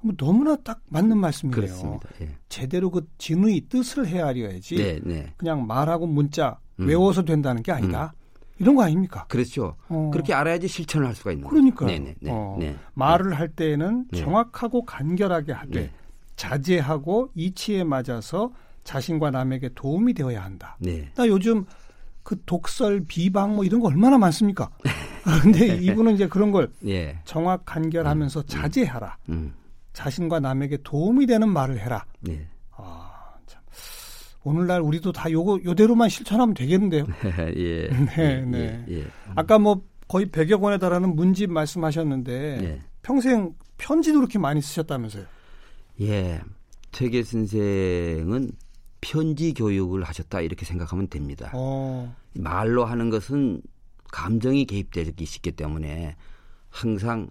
뭐 0.00 0.14
너무나 0.16 0.56
딱 0.56 0.80
맞는 0.88 1.18
말씀이네요. 1.18 1.60
그렇습니다. 1.60 2.08
예. 2.20 2.30
제대로 2.48 2.90
그 2.90 3.06
진의 3.18 3.62
뜻을 3.68 4.06
헤아려야지. 4.06 4.76
네, 4.76 5.00
네. 5.02 5.32
그냥 5.36 5.66
말하고 5.66 6.06
문자 6.06 6.58
음. 6.78 6.86
외워서 6.86 7.22
된다는 7.22 7.62
게 7.62 7.72
아니다. 7.72 8.14
이런 8.60 8.74
거 8.74 8.82
아닙니까? 8.82 9.24
그렇죠. 9.28 9.76
어. 9.88 10.10
그렇게 10.12 10.34
알아야지 10.34 10.68
실천을 10.68 11.06
할 11.06 11.14
수가 11.14 11.32
있는 11.32 11.44
거죠. 11.44 11.54
그러니까요. 11.54 11.88
네, 11.88 11.98
네, 11.98 12.14
네. 12.20 12.30
어, 12.32 12.56
네. 12.58 12.76
말을 12.94 13.34
할 13.34 13.48
때에는 13.48 14.06
네. 14.10 14.20
정확하고 14.20 14.84
간결하게 14.84 15.52
하되 15.52 15.80
네. 15.80 15.90
자제하고 16.36 17.30
이치에 17.34 17.84
맞아서 17.84 18.52
자신과 18.84 19.30
남에게 19.30 19.70
도움이 19.74 20.14
되어야 20.14 20.42
한다. 20.42 20.76
네. 20.80 21.10
나 21.14 21.26
요즘 21.28 21.66
그 22.28 22.36
독설, 22.44 23.04
비방 23.08 23.56
뭐 23.56 23.64
이런 23.64 23.80
거 23.80 23.88
얼마나 23.88 24.18
많습니까? 24.18 24.68
근데 25.42 25.76
이분은 25.80 26.14
이제 26.14 26.28
그런 26.28 26.50
걸 26.50 26.70
예. 26.86 27.18
정확 27.24 27.64
간결하면서 27.64 28.42
자제하라. 28.42 29.16
음. 29.30 29.54
자신과 29.94 30.38
남에게 30.38 30.76
도움이 30.84 31.24
되는 31.24 31.48
말을 31.48 31.80
해라. 31.80 32.04
네. 32.20 32.46
아, 32.76 33.32
참. 33.46 33.62
오늘날 34.44 34.82
우리도 34.82 35.10
다 35.12 35.30
요거 35.30 35.60
요대로만 35.64 36.10
실천하면 36.10 36.52
되겠는데요. 36.52 37.06
예. 37.56 37.88
네, 37.88 38.08
예, 38.18 38.40
네. 38.42 38.84
예, 38.90 38.98
예. 38.98 39.06
아까 39.34 39.58
뭐 39.58 39.80
거의 40.06 40.26
100여 40.26 40.60
권에 40.60 40.76
달하는 40.76 41.16
문집 41.16 41.50
말씀하셨는데 41.50 42.58
예. 42.62 42.80
평생 43.00 43.54
편지도 43.78 44.18
그렇게 44.18 44.38
많이 44.38 44.60
쓰셨다면서요. 44.60 45.24
예. 46.02 46.42
퇴계 46.92 47.22
선생은 47.22 48.50
편지 49.00 49.54
교육을 49.54 50.02
하셨다 50.04 50.40
이렇게 50.40 50.64
생각하면 50.64 51.08
됩니다. 51.08 51.50
어, 51.54 52.14
말로 52.34 52.84
하는 52.84 53.10
것은 53.10 53.62
감정이 54.10 54.64
개입되기 54.64 55.24
쉽기 55.24 55.52
때문에 55.52 56.16
항상 56.70 57.30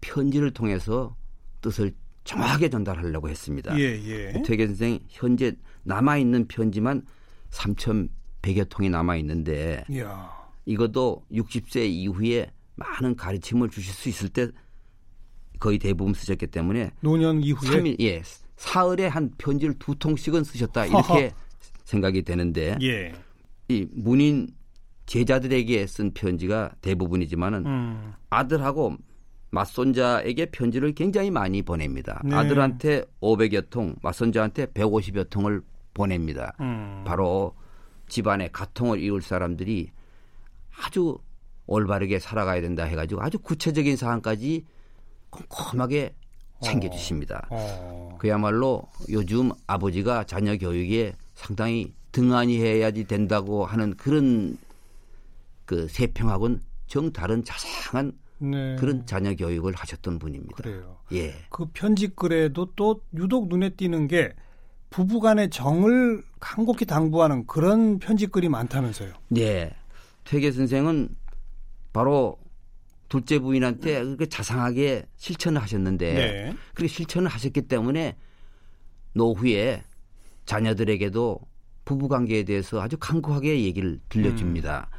편지를 0.00 0.52
통해서 0.52 1.16
뜻을 1.60 1.94
정확하게 2.24 2.70
전달하려고 2.70 3.28
했습니다. 3.28 3.78
예, 3.78 3.82
예. 3.82 4.42
퇴계 4.42 4.66
선생 4.66 4.98
현재 5.08 5.52
남아 5.82 6.18
있는 6.18 6.46
편지만 6.46 7.04
3,100여 7.50 8.68
통이 8.68 8.88
남아 8.90 9.16
있는데 9.16 9.84
이야. 9.90 10.30
이것도 10.66 11.24
60세 11.30 11.86
이후에 11.86 12.50
많은 12.76 13.16
가르침을 13.16 13.68
주실 13.68 13.92
수 13.92 14.08
있을 14.08 14.28
때 14.28 14.48
거의 15.60 15.78
대부분 15.78 16.14
쓰셨기 16.14 16.48
때문에 16.48 16.90
노년 17.00 17.42
이후에 17.42 17.70
3일 17.70 18.00
예 18.00 18.22
사흘에 18.56 19.06
한 19.06 19.30
편지를 19.38 19.74
두 19.78 19.94
통씩은 19.96 20.44
쓰셨다 20.44 20.86
이렇게 20.86 21.32
생각이 21.84 22.22
되는데 22.22 22.76
예. 22.82 23.12
이 23.68 23.86
문인 23.92 24.48
제자들에게 25.06 25.86
쓴 25.86 26.12
편지가 26.12 26.72
대부분이지만은 26.80 27.66
음. 27.66 28.12
아들하고 28.30 28.96
맞손자에게 29.50 30.46
편지를 30.46 30.92
굉장히 30.92 31.30
많이 31.30 31.62
보냅니다. 31.62 32.20
네. 32.24 32.34
아들한테 32.34 33.04
500여 33.20 33.70
통, 33.70 33.94
맞손자한테 34.02 34.66
150여 34.66 35.30
통을 35.30 35.62
보냅니다. 35.92 36.52
음. 36.60 37.04
바로 37.06 37.54
집안의 38.08 38.50
가통을 38.52 38.98
이룰 39.00 39.22
사람들이 39.22 39.90
아주 40.84 41.18
올바르게 41.66 42.18
살아가야 42.18 42.60
된다 42.60 42.84
해가지고 42.84 43.22
아주 43.22 43.38
구체적인 43.38 43.96
사항까지 43.96 44.66
꼼꼼하게 45.30 46.14
챙겨주십니다. 46.64 47.46
어. 47.50 48.16
그야말로 48.18 48.82
요즘 49.10 49.50
아버지가 49.66 50.24
자녀 50.24 50.56
교육에 50.56 51.12
상당히 51.34 51.92
등한히 52.12 52.60
해야지 52.60 53.04
된다고 53.04 53.66
하는 53.66 53.94
그런 53.96 54.56
그 55.64 55.88
세평하고는 55.88 56.60
정 56.86 57.12
다른 57.12 57.44
자상한 57.44 58.12
네. 58.38 58.76
그런 58.76 59.06
자녀 59.06 59.34
교육을 59.34 59.74
하셨던 59.74 60.18
분입니다. 60.18 60.56
그래요. 60.56 60.98
예. 61.12 61.34
그 61.48 61.66
편지글에도 61.72 62.72
또 62.76 63.00
유독 63.14 63.48
눈에 63.48 63.70
띄는 63.70 64.08
게 64.08 64.32
부부간의 64.90 65.50
정을 65.50 66.22
간곡히 66.38 66.84
당부하는 66.84 67.46
그런 67.46 67.98
편지글이 67.98 68.48
많다면서요. 68.48 69.12
네. 69.28 69.74
퇴계 70.24 70.52
선생은 70.52 71.08
바로 71.92 72.38
둘째 73.14 73.38
부인한테 73.38 74.02
그렇게 74.02 74.26
자상하게 74.26 75.06
실천을 75.14 75.62
하셨는데 75.62 76.14
네. 76.14 76.56
그렇게 76.74 76.92
실천을 76.92 77.28
하셨기 77.28 77.62
때문에 77.62 78.16
노후에 79.12 79.84
자녀들에게도 80.46 81.40
부부 81.84 82.08
관계에 82.08 82.42
대해서 82.42 82.82
아주 82.82 82.96
강구하게 82.98 83.62
얘기를 83.62 84.00
들려줍니다. 84.08 84.90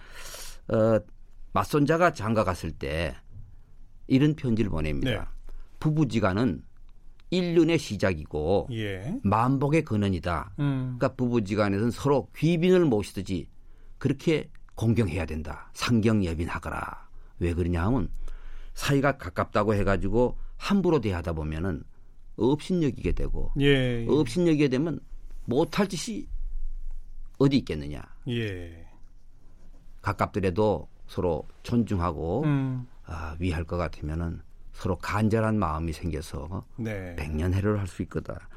음. 0.71 0.75
어, 0.75 0.99
맞손자가 1.51 2.13
장가 2.13 2.45
갔을 2.45 2.71
때 2.71 3.13
이런 4.07 4.33
편지를 4.33 4.71
보냅니다. 4.71 5.11
네. 5.11 5.19
부부지간은 5.79 6.63
인륜의 7.31 7.77
시작이고 7.77 8.69
예. 8.71 9.19
만복의 9.23 9.83
근원이다. 9.83 10.53
음. 10.59 10.95
그러니까 10.97 11.17
부부지간에서는 11.17 11.91
서로 11.91 12.29
귀빈을 12.37 12.85
모시듯이 12.85 13.49
그렇게 13.97 14.49
공경해야 14.75 15.25
된다. 15.25 15.69
상경예빈하거라. 15.73 17.04
왜 17.39 17.53
그러냐 17.53 17.83
하면 17.85 18.09
사이가 18.73 19.17
가깝다고 19.17 19.73
해가지고 19.75 20.37
함부로 20.57 20.99
대하다 21.01 21.33
보면은 21.33 21.83
업신여기게 22.37 23.13
되고 23.13 23.51
예. 23.59 24.05
업신여기게 24.09 24.67
되면 24.69 24.99
못할 25.45 25.87
짓이 25.87 26.27
어디 27.37 27.57
있겠느냐. 27.57 28.01
예. 28.29 28.85
가깝더라도 30.01 30.87
서로 31.07 31.47
존중하고 31.63 32.43
음. 32.43 32.87
아, 33.05 33.35
위할 33.39 33.63
것 33.63 33.77
같으면은 33.77 34.41
서로 34.73 34.97
간절한 34.97 35.57
마음이 35.57 35.93
생겨서 35.93 36.65
네. 36.77 37.15
백년해를 37.15 37.79
할 37.79 37.87
수 37.87 38.01
있거다. 38.03 38.49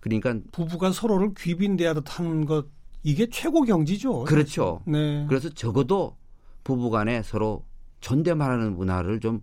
그러니까 0.00 0.34
부부가 0.52 0.92
서로를 0.92 1.34
귀빈대하듯 1.36 2.18
하는 2.18 2.46
것 2.46 2.66
이게 3.02 3.28
최고 3.28 3.62
경지죠. 3.62 4.24
그렇죠. 4.24 4.80
네. 4.86 5.26
그래서 5.28 5.48
적어도 5.50 6.16
부부간에 6.64 7.22
서로 7.22 7.65
존댓말하는 8.00 8.76
문화를 8.76 9.20
좀 9.20 9.40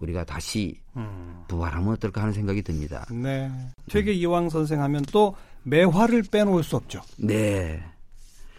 우리가 0.00 0.24
다시 0.24 0.78
음. 0.96 1.44
부활하면 1.48 1.92
어떨까 1.94 2.20
하는 2.22 2.32
생각이 2.32 2.62
듭니다. 2.62 3.06
네. 3.10 3.50
퇴계 3.88 4.12
이황 4.12 4.48
선생 4.48 4.82
하면 4.82 5.02
또 5.12 5.34
매화를 5.62 6.24
빼놓을 6.30 6.62
수 6.62 6.76
없죠. 6.76 7.00
네. 7.16 7.82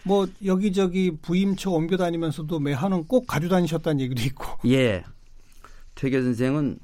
뭐 0.02 0.26
여기저기 0.44 1.16
부임처 1.20 1.70
옮겨 1.70 1.96
다니면서도 1.96 2.58
매화는 2.60 3.04
꼭 3.04 3.26
가지고 3.26 3.54
다니셨다는 3.54 4.00
얘기도 4.00 4.22
있고. 4.22 4.44
예. 4.70 5.04
퇴계 5.94 6.22
선생은 6.22 6.78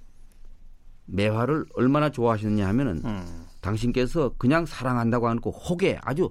매화를 1.06 1.66
얼마나 1.74 2.10
좋아하셨냐 2.10 2.66
하면은 2.68 3.02
음. 3.04 3.46
당신께서 3.60 4.32
그냥 4.38 4.66
사랑한다고 4.66 5.28
하고 5.28 5.50
혹에 5.50 5.98
아주 6.02 6.30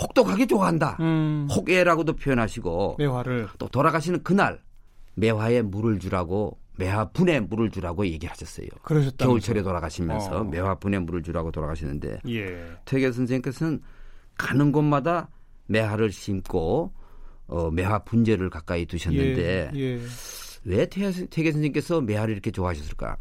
혹독하게 0.00 0.46
좋아한다. 0.46 0.96
음. 1.00 1.48
혹애라고도 1.50 2.16
표현하시고 2.16 2.96
매화를 2.98 3.48
또 3.58 3.68
돌아가시는 3.68 4.22
그날 4.22 4.60
매화에 5.14 5.62
물을 5.62 5.98
주라고 5.98 6.58
매화 6.76 7.10
분에 7.10 7.40
물을 7.40 7.70
주라고 7.70 8.06
얘기하셨어요. 8.06 8.66
그러셨다. 8.82 9.24
겨울철에 9.24 9.62
돌아가시면서 9.62 10.40
어. 10.40 10.44
매화 10.44 10.74
분에 10.74 10.98
물을 10.98 11.22
주라고 11.22 11.52
돌아가시는데 11.52 12.20
예. 12.28 12.64
퇴계 12.84 13.12
선생님께서는 13.12 13.80
가는 14.36 14.72
곳마다 14.72 15.28
매화를 15.66 16.10
심고 16.10 16.92
어, 17.46 17.70
매화 17.70 18.00
분재를 18.00 18.50
가까이 18.50 18.86
두셨는데 18.86 19.70
예. 19.74 19.78
예. 19.78 20.00
왜 20.64 20.86
퇴, 20.86 21.10
퇴계 21.12 21.52
선생님께서 21.52 22.00
매화를 22.00 22.32
이렇게 22.32 22.50
좋아하셨을까? 22.50 23.16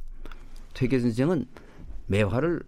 퇴계 0.73 0.99
선생은 0.99 1.45
매화를 2.07 2.61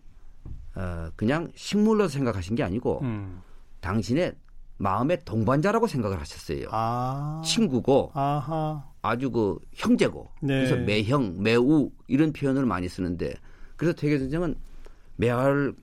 어, 0.75 1.09
그냥 1.15 1.51
식물로 1.55 2.07
생각하신 2.07 2.55
게 2.55 2.63
아니고 2.63 2.99
음. 3.01 3.41
당신의 3.79 4.33
마음의 4.77 5.19
동반자라고 5.25 5.87
생각을 5.87 6.19
하셨어요. 6.19 6.67
아. 6.71 7.41
친구고 7.45 8.11
아하. 8.13 8.83
아주 9.01 9.31
그 9.31 9.57
형제고 9.73 10.29
네. 10.41 10.55
그래서 10.65 10.75
매형, 10.75 11.41
매우 11.41 11.91
이런 12.07 12.33
표현을 12.33 12.65
많이 12.65 12.89
쓰는데 12.89 13.35
그래서 13.77 13.95
퇴계 13.95 14.17
선생은 14.19 14.55
매화를 15.17 15.75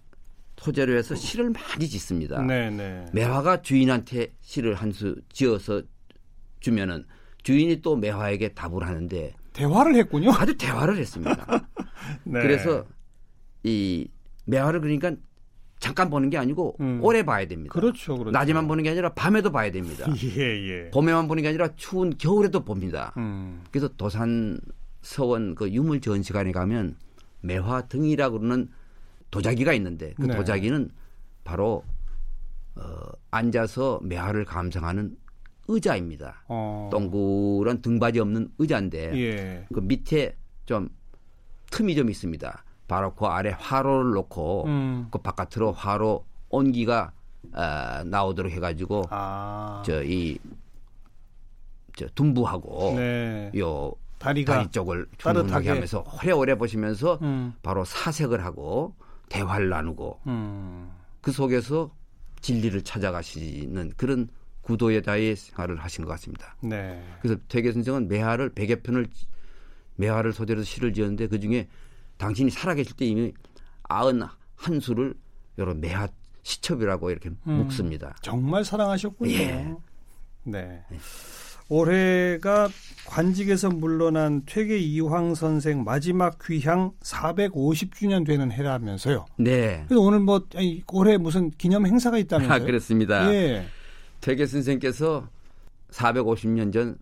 소재로 0.58 0.94
해서 0.96 1.14
시를 1.14 1.50
많이 1.50 1.88
짓습니다. 1.88 2.40
네, 2.42 2.70
네. 2.70 3.04
매화가 3.12 3.62
주인한테 3.62 4.32
시를 4.40 4.74
한 4.74 4.92
수 4.92 5.16
지어서 5.32 5.82
주면은 6.60 7.04
주인이 7.42 7.80
또 7.82 7.96
매화에게 7.96 8.50
답을 8.50 8.86
하는데 8.86 9.34
대화를 9.54 9.94
했군요. 9.96 10.30
아주 10.32 10.56
대화를 10.56 10.96
했습니다. 10.98 11.46
네. 12.24 12.40
그래서 12.42 12.84
이 13.64 14.06
매화를 14.44 14.80
그러니까 14.80 15.12
잠깐 15.82 16.10
보는 16.10 16.30
게 16.30 16.38
아니고 16.38 16.76
음. 16.78 17.00
오래 17.02 17.24
봐야 17.24 17.44
됩니다. 17.44 17.72
그렇죠, 17.72 18.16
그렇죠. 18.16 18.30
낮에만 18.30 18.68
보는 18.68 18.84
게 18.84 18.90
아니라 18.90 19.08
밤에도 19.14 19.50
봐야 19.50 19.72
됩니다. 19.72 20.06
예, 20.38 20.40
예. 20.40 20.90
봄에만 20.90 21.26
보는 21.26 21.42
게 21.42 21.48
아니라 21.48 21.70
추운 21.74 22.16
겨울에도 22.16 22.64
봅니다. 22.64 23.12
음. 23.16 23.64
그래서 23.72 23.88
도산 23.88 24.60
서원 25.00 25.56
그 25.56 25.68
유물 25.72 26.00
전시관에 26.00 26.52
가면 26.52 26.94
매화 27.40 27.88
등이라 27.88 28.30
그러는 28.30 28.68
도자기가 29.32 29.72
있는데 29.72 30.14
그 30.14 30.26
네. 30.26 30.36
도자기는 30.36 30.88
바로 31.42 31.82
어, 32.76 32.82
앉아서 33.32 33.98
매화를 34.04 34.44
감상하는 34.44 35.16
의자입니다. 35.66 36.44
어. 36.46 36.90
동그란 36.92 37.82
등받이 37.82 38.20
없는 38.20 38.50
의자인데 38.58 39.16
예. 39.16 39.66
그 39.74 39.80
밑에 39.80 40.36
좀 40.64 40.90
틈이 41.72 41.96
좀 41.96 42.08
있습니다. 42.08 42.64
바로 42.92 43.14
그 43.14 43.24
아래 43.24 43.56
화로를 43.58 44.12
놓고 44.12 44.66
음. 44.66 45.08
그 45.10 45.16
바깥으로 45.16 45.72
화로 45.72 46.26
온기가 46.50 47.12
아, 47.54 48.04
나오도록 48.04 48.52
해가지고 48.52 49.04
아. 49.08 49.82
저이 49.86 50.36
저 51.96 52.06
둔부하고 52.14 52.92
네. 52.96 53.50
요 53.56 53.94
다리가 54.18 54.56
다리 54.56 54.68
쪽을. 54.68 55.06
충분하게 55.16 55.70
하면서 55.70 56.04
오래오래 56.22 56.56
보시면서 56.56 57.18
음. 57.22 57.54
바로 57.62 57.86
사색을 57.86 58.44
하고 58.44 58.94
대화를 59.30 59.70
나누고 59.70 60.20
음. 60.26 60.90
그 61.22 61.32
속에서 61.32 61.90
진리를 62.42 62.82
찾아가시는 62.82 63.94
그런 63.96 64.28
구도에 64.60 65.00
다의 65.00 65.34
생활을 65.34 65.78
하신 65.78 66.04
것 66.04 66.10
같습니다. 66.10 66.56
네. 66.60 67.02
그래서 67.22 67.40
퇴계 67.48 67.72
선생은 67.72 68.08
매화를 68.08 68.50
백여 68.50 68.76
편을 68.82 69.06
매화를 69.96 70.34
소재로 70.34 70.62
시를 70.62 70.92
지었는데 70.92 71.28
그 71.28 71.40
중에 71.40 71.68
당신이 72.16 72.50
살아계실 72.50 72.96
때 72.96 73.06
이미 73.06 73.32
아흔 73.84 74.22
한 74.56 74.80
수를 74.80 75.14
여러 75.58 75.74
매화 75.74 76.08
시첩이라고 76.42 77.10
이렇게 77.10 77.30
음. 77.46 77.52
묶습니다. 77.52 78.16
정말 78.20 78.64
사랑하셨군요. 78.64 79.32
예. 79.32 79.74
네. 80.44 80.82
올해가 81.68 82.68
관직에서 83.06 83.70
물러난 83.70 84.42
퇴계 84.44 84.78
이황 84.78 85.34
선생 85.34 85.84
마지막 85.84 86.38
귀향 86.44 86.92
450주년 87.00 88.26
되는 88.26 88.52
해라면서요. 88.52 89.24
네. 89.38 89.84
그래서 89.88 90.02
오늘 90.02 90.20
뭐 90.20 90.44
아니, 90.54 90.82
올해 90.92 91.16
무슨 91.16 91.50
기념 91.50 91.86
행사가 91.86 92.18
있다면서요? 92.18 92.62
아, 92.62 92.64
그렇습니다. 92.64 93.32
예. 93.32 93.66
퇴계 94.20 94.46
선생께서 94.46 95.28
450년 95.90 96.72
전 96.72 96.98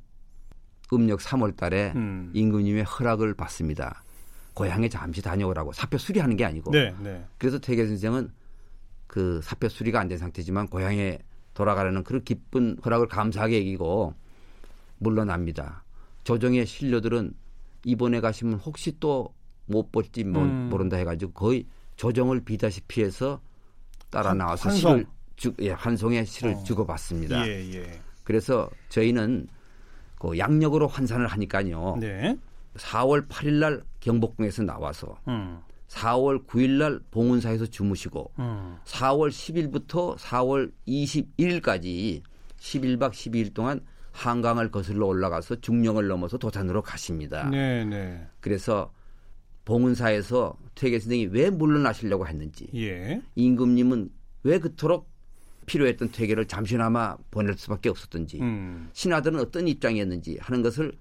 음력 0.93 1.21
3월 1.21 1.57
달에 1.57 1.93
음. 1.97 2.31
임금님의 2.35 2.85
허락을 2.85 3.35
받습니다. 3.35 4.03
고향에 4.61 4.89
잠시 4.89 5.23
다녀오라고 5.23 5.73
사표 5.73 5.97
수리하는 5.99 6.37
게 6.37 6.45
아니고. 6.45 6.71
네, 6.71 6.95
네. 7.03 7.25
그래서 7.39 7.59
퇴계 7.59 7.87
선생은 7.87 8.31
그 9.07 9.41
사표 9.43 9.69
수리가 9.69 9.99
안 10.01 10.09
된 10.09 10.19
상태지만 10.19 10.69
고향에 10.69 11.19
돌아가려는 11.55 12.05
그런 12.05 12.23
기쁜 12.25 12.77
허락을 12.85 13.09
감사하게 13.09 13.59
여기고 13.59 14.15
물러납니다. 14.99 15.83
조정의 16.25 16.67
신료들은 16.67 17.33
이번에 17.85 18.21
가시면 18.21 18.55
혹시 18.59 18.99
또 19.01 19.33
못 19.67 19.93
볼지 19.93 20.25
모- 20.25 20.41
음. 20.41 20.69
모른다 20.69 20.97
해가지고 20.97 21.31
거의 21.31 21.65
조정을 21.95 22.41
비다시피 22.45 23.05
해서 23.05 23.41
따라 24.11 24.31
환- 24.31 24.39
나와서 24.39 24.69
환송. 24.69 24.91
시를 24.91 25.07
주, 25.37 25.55
예, 25.61 25.71
환송의 25.71 26.27
시를 26.27 26.55
어. 26.55 26.65
주고받습니다. 26.65 27.47
예, 27.47 27.73
예. 27.75 28.01
그래서 28.25 28.69
저희는 28.89 29.47
그 30.19 30.37
양력으로 30.37 30.89
환산을 30.89 31.29
하니까요. 31.29 31.99
네. 32.01 32.37
4월 32.79 33.29
8일 33.29 33.61
날 33.61 33.83
경복궁에서 34.01 34.63
나와서 34.63 35.21
음. 35.29 35.61
4월 35.89 36.47
9일 36.47 36.79
날 36.79 37.01
봉은사에서 37.11 37.67
주무시고 37.67 38.33
음. 38.39 38.77
4월 38.85 39.31
10일부터 39.31 40.17
4월 40.17 40.73
21일까지 40.87 42.23
11박 42.59 43.11
12일 43.11 43.55
동안 43.55 43.81
한강을 44.13 44.71
거슬러 44.71 45.07
올라가서 45.07 45.61
중령을 45.61 46.09
넘어서 46.09 46.37
도산으로 46.39 46.83
가십니다. 46.83 47.49
네, 47.49 47.85
네. 47.85 48.27
그래서 48.41 48.93
봉은사에서 49.65 50.57
퇴계 50.75 50.99
선생이 50.99 51.27
왜 51.27 51.51
물러나시려고 51.51 52.27
했는지 52.27 52.69
예. 52.75 53.23
임금님은 53.37 54.11
왜 54.43 54.59
그토록 54.59 55.09
필요했던 55.67 56.11
퇴계를 56.11 56.47
잠시나마 56.47 57.17
보낼 57.31 57.57
수밖에 57.57 57.89
없었던지 57.89 58.41
음. 58.41 58.91
신하들은 58.93 59.39
어떤 59.39 59.69
입장이었는지 59.69 60.39
하는 60.41 60.63
것을 60.63 60.93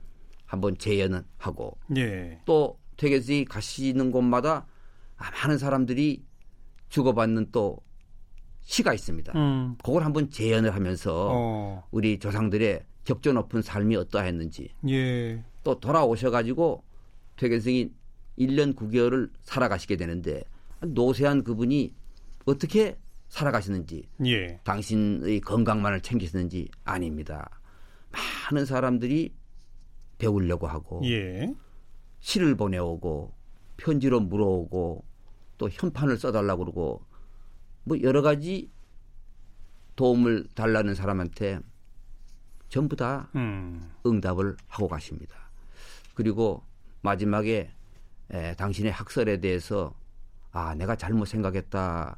한번 0.45 0.77
재연은 0.77 1.23
하고 1.37 1.77
예. 1.95 2.41
또 2.45 2.78
퇴계 2.99 3.21
선생이 3.21 3.45
가시는 3.45 4.11
곳마다 4.11 4.67
많은 5.17 5.57
사람들이 5.57 6.21
주고받는 6.89 7.47
또 7.51 7.77
시가 8.61 8.93
있습니다. 8.93 9.31
음. 9.35 9.77
그걸 9.81 10.03
한번 10.03 10.29
재연을 10.29 10.75
하면서 10.75 11.29
어. 11.31 11.87
우리 11.91 12.19
조상들의 12.19 12.83
격조 13.05 13.31
높은 13.33 13.61
삶이 13.61 13.95
어떠했는지 13.95 14.69
예. 14.89 15.43
또 15.63 15.79
돌아오셔가지고 15.79 16.83
퇴계생이 17.37 17.89
1년 18.37 18.75
9개월을 18.75 19.31
살아가시게 19.43 19.95
되는데 19.95 20.43
노쇠한 20.81 21.45
그분이 21.45 21.93
어떻게 22.45 22.97
살아가시는지 23.29 24.09
예. 24.25 24.59
당신의 24.65 25.39
건강만을 25.39 26.01
챙기시는지 26.01 26.67
아닙니다. 26.83 27.49
많은 28.51 28.65
사람들이 28.65 29.33
배우려고 30.17 30.67
하고 30.67 31.01
예. 31.05 31.49
시를 32.20 32.55
보내오고 32.55 33.34
편지로 33.78 34.20
물어오고 34.20 35.03
또 35.57 35.70
현판을 35.70 36.17
써달라고 36.17 36.65
그러고 36.65 37.03
뭐 37.84 38.01
여러 38.01 38.22
가지 38.22 38.70
도움을 39.95 40.47
달라는 40.55 40.95
사람한테 40.95 41.59
전부 42.70 42.95
다 42.95 43.30
음. 43.36 43.91
응답을 44.05 44.55
하고 44.67 44.88
가십니다. 44.88 45.36
그리고 46.13 46.63
마지막에 47.01 47.72
에, 48.32 48.55
당신의 48.55 48.91
학설에 48.91 49.39
대해서 49.39 49.93
아 50.51 50.76
내가 50.76 50.95
잘못 50.95 51.26
생각했다 51.26 52.17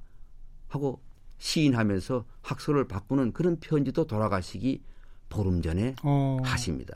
하고 0.68 1.02
시인하면서 1.38 2.26
학설을 2.44 2.88
바꾸는 2.88 3.34
그런 3.34 3.60
편지도 3.60 4.06
돌아가시기 4.06 4.84
보름 5.30 5.62
전에 5.62 5.96
어. 6.04 6.38
하십니다. 6.44 6.96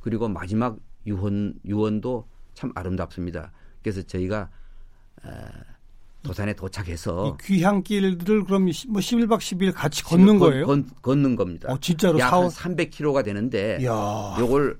그리고 0.00 0.28
마지막 0.28 0.78
유언 1.08 1.54
유언도 1.64 2.26
참 2.54 2.70
아름답습니다. 2.74 3.52
그래서 3.82 4.02
저희가 4.02 4.50
에, 5.24 5.28
도산에 6.22 6.52
도착해서 6.54 7.36
이 7.40 7.44
귀향길들을 7.44 8.44
그럼 8.44 8.64
뭐 8.64 8.70
11박 9.00 9.38
10일 9.38 9.72
같이 9.72 10.02
걷는 10.04 10.38
건- 10.38 10.50
거예요? 10.50 10.66
건, 10.66 10.88
걷는 11.02 11.36
겁니다. 11.36 11.72
어, 11.72 11.78
진짜로 11.80 12.18
약 12.18 12.30
사오- 12.30 12.42
한 12.42 12.76
300km가 12.76 13.24
되는데 13.24 13.78
이야. 13.80 14.36
요걸 14.38 14.78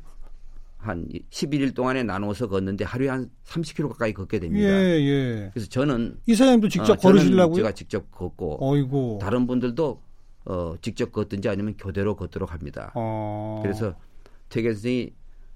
한 0.79 1.07
11일 1.31 1.75
동안에 1.75 2.03
나눠서 2.05 2.49
걷는데 2.49 2.85
하루에 2.85 3.09
한 3.09 3.31
30km 3.47 3.89
가까이 3.91 4.13
걷게 4.13 4.39
됩니다. 4.39 4.69
예, 4.69 5.01
예. 5.01 5.51
그래서 5.53 5.69
저는 5.69 6.19
이사장님도 6.27 6.69
직접 6.69 6.93
어, 6.93 6.97
걸으시려고요? 6.97 7.57
제가 7.57 7.73
직접 7.73 8.11
걷고 8.13 8.59
어이고. 8.61 9.19
다른 9.21 9.47
분들도 9.47 10.03
어, 10.45 10.75
직접 10.81 11.13
걷든지 11.13 11.49
아니면 11.49 11.75
교대로 11.79 12.15
걷도록 12.17 12.53
합니다. 12.53 12.93
어. 12.95 13.61
그래서 13.63 13.95
퇴계 14.49 14.73
선생이 14.73 15.11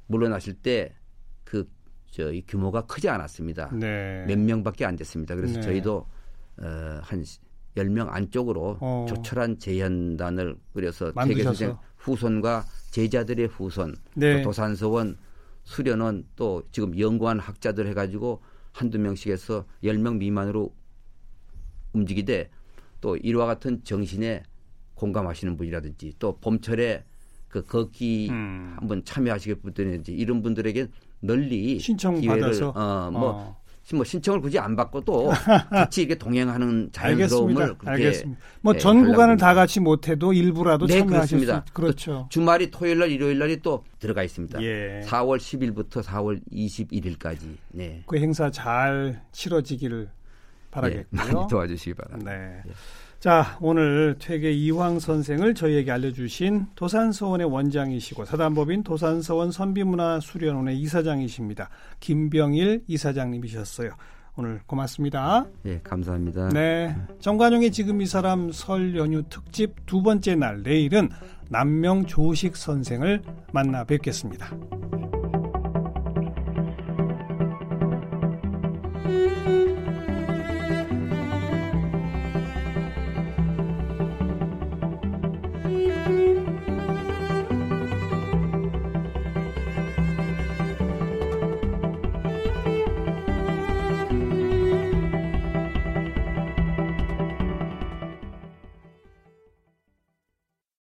물러나실 0.06 0.54
때그 0.54 1.68
저희 2.10 2.44
규모가 2.46 2.82
크지 2.82 3.08
않았습니다. 3.08 3.70
네. 3.74 4.24
몇 4.26 4.38
명밖에 4.38 4.84
안 4.84 4.96
됐습니다. 4.96 5.34
그래서 5.34 5.54
네. 5.54 5.60
저희도 5.62 6.06
어, 6.58 7.00
한 7.02 7.24
10명 7.74 8.08
안쪽으로 8.10 8.76
어. 8.80 9.06
조촐한 9.08 9.58
재현단을 9.58 10.56
꾸려서 10.72 11.12
만드셔서. 11.14 11.28
퇴계 11.28 11.42
선생 11.42 11.76
후손과 11.96 12.64
제자들의 12.90 13.46
후손, 13.46 13.94
네. 14.14 14.38
또 14.38 14.48
도산서원, 14.48 15.16
수련원 15.64 16.26
또 16.36 16.62
지금 16.70 16.98
연구한 16.98 17.38
학자들 17.38 17.86
해가지고 17.88 18.42
한두 18.72 18.98
명씩 18.98 19.32
해서 19.32 19.64
10명 19.84 20.18
미만으로 20.18 20.74
움직이되 21.92 22.50
또 23.00 23.16
이와 23.16 23.46
같은 23.46 23.82
정신에 23.84 24.42
공감하시는 24.94 25.56
분이라든지 25.56 26.14
또 26.18 26.38
봄철에 26.40 27.04
그 27.52 27.62
걷기 27.64 28.28
음. 28.30 28.74
한번 28.78 29.04
참여하시게 29.04 29.56
분들인지 29.56 30.12
이런 30.12 30.42
분들에게 30.42 30.86
널리 31.20 31.78
신청 31.78 32.18
기회를 32.20 32.40
받아서? 32.40 32.70
어 32.74 33.10
뭐 33.12 33.30
어. 33.30 33.62
뭐 33.94 34.04
신청을 34.04 34.40
굳이 34.40 34.58
안 34.60 34.74
받고 34.76 35.00
또 35.02 35.28
같이 35.70 36.02
이렇게 36.02 36.14
동행하는 36.14 36.90
자연스러움을 36.92 37.62
알겠습니다. 37.62 37.78
그렇게 37.78 37.90
알겠습니다. 38.06 38.40
뭐 38.62 38.74
예, 38.74 38.78
전 38.78 39.04
구간을. 39.04 39.36
다 39.36 39.54
같이 39.54 39.80
못해도 39.80 40.32
일부라도 40.32 40.86
네, 40.86 41.00
참여하실 41.00 41.40
수 41.40 41.44
그렇습니다. 41.46 41.64
있, 41.68 41.74
그렇죠. 41.74 42.26
주말이 42.30 42.70
토요일 42.70 43.00
날 43.00 43.10
일요일 43.10 43.38
날이 43.40 43.60
또 43.60 43.84
들어가 43.98 44.22
있습니다. 44.22 44.62
예. 44.62 45.02
4월 45.04 45.36
10일부터 45.38 46.00
4월 46.02 46.40
21일까지. 46.52 47.40
네. 47.72 48.02
그 48.06 48.16
행사 48.18 48.50
잘 48.50 49.20
치러지기를 49.32 50.04
네, 50.04 50.10
바라겠고요. 50.70 51.06
많이 51.34 51.48
도와주시기 51.50 51.94
바랍니다. 51.94 52.30
네. 52.32 52.62
자, 53.22 53.56
오늘 53.60 54.16
퇴계 54.18 54.50
이황 54.50 54.98
선생을 54.98 55.54
저희에게 55.54 55.92
알려주신 55.92 56.66
도산서원의 56.74 57.46
원장이시고 57.46 58.24
사단법인 58.24 58.82
도산서원 58.82 59.52
선비문화수련원의 59.52 60.76
이사장이십니다. 60.80 61.70
김병일 62.00 62.82
이사장님이셨어요. 62.88 63.92
오늘 64.34 64.60
고맙습니다. 64.66 65.46
네, 65.62 65.78
감사합니다. 65.84 66.48
네. 66.48 66.96
정관용의 67.20 67.70
지금 67.70 68.02
이 68.02 68.06
사람 68.06 68.50
설 68.50 68.96
연휴 68.96 69.22
특집 69.28 69.86
두 69.86 70.02
번째 70.02 70.34
날 70.34 70.64
내일은 70.64 71.08
남명 71.48 72.06
조식 72.06 72.56
선생을 72.56 73.22
만나 73.52 73.84
뵙겠습니다. 73.84 74.50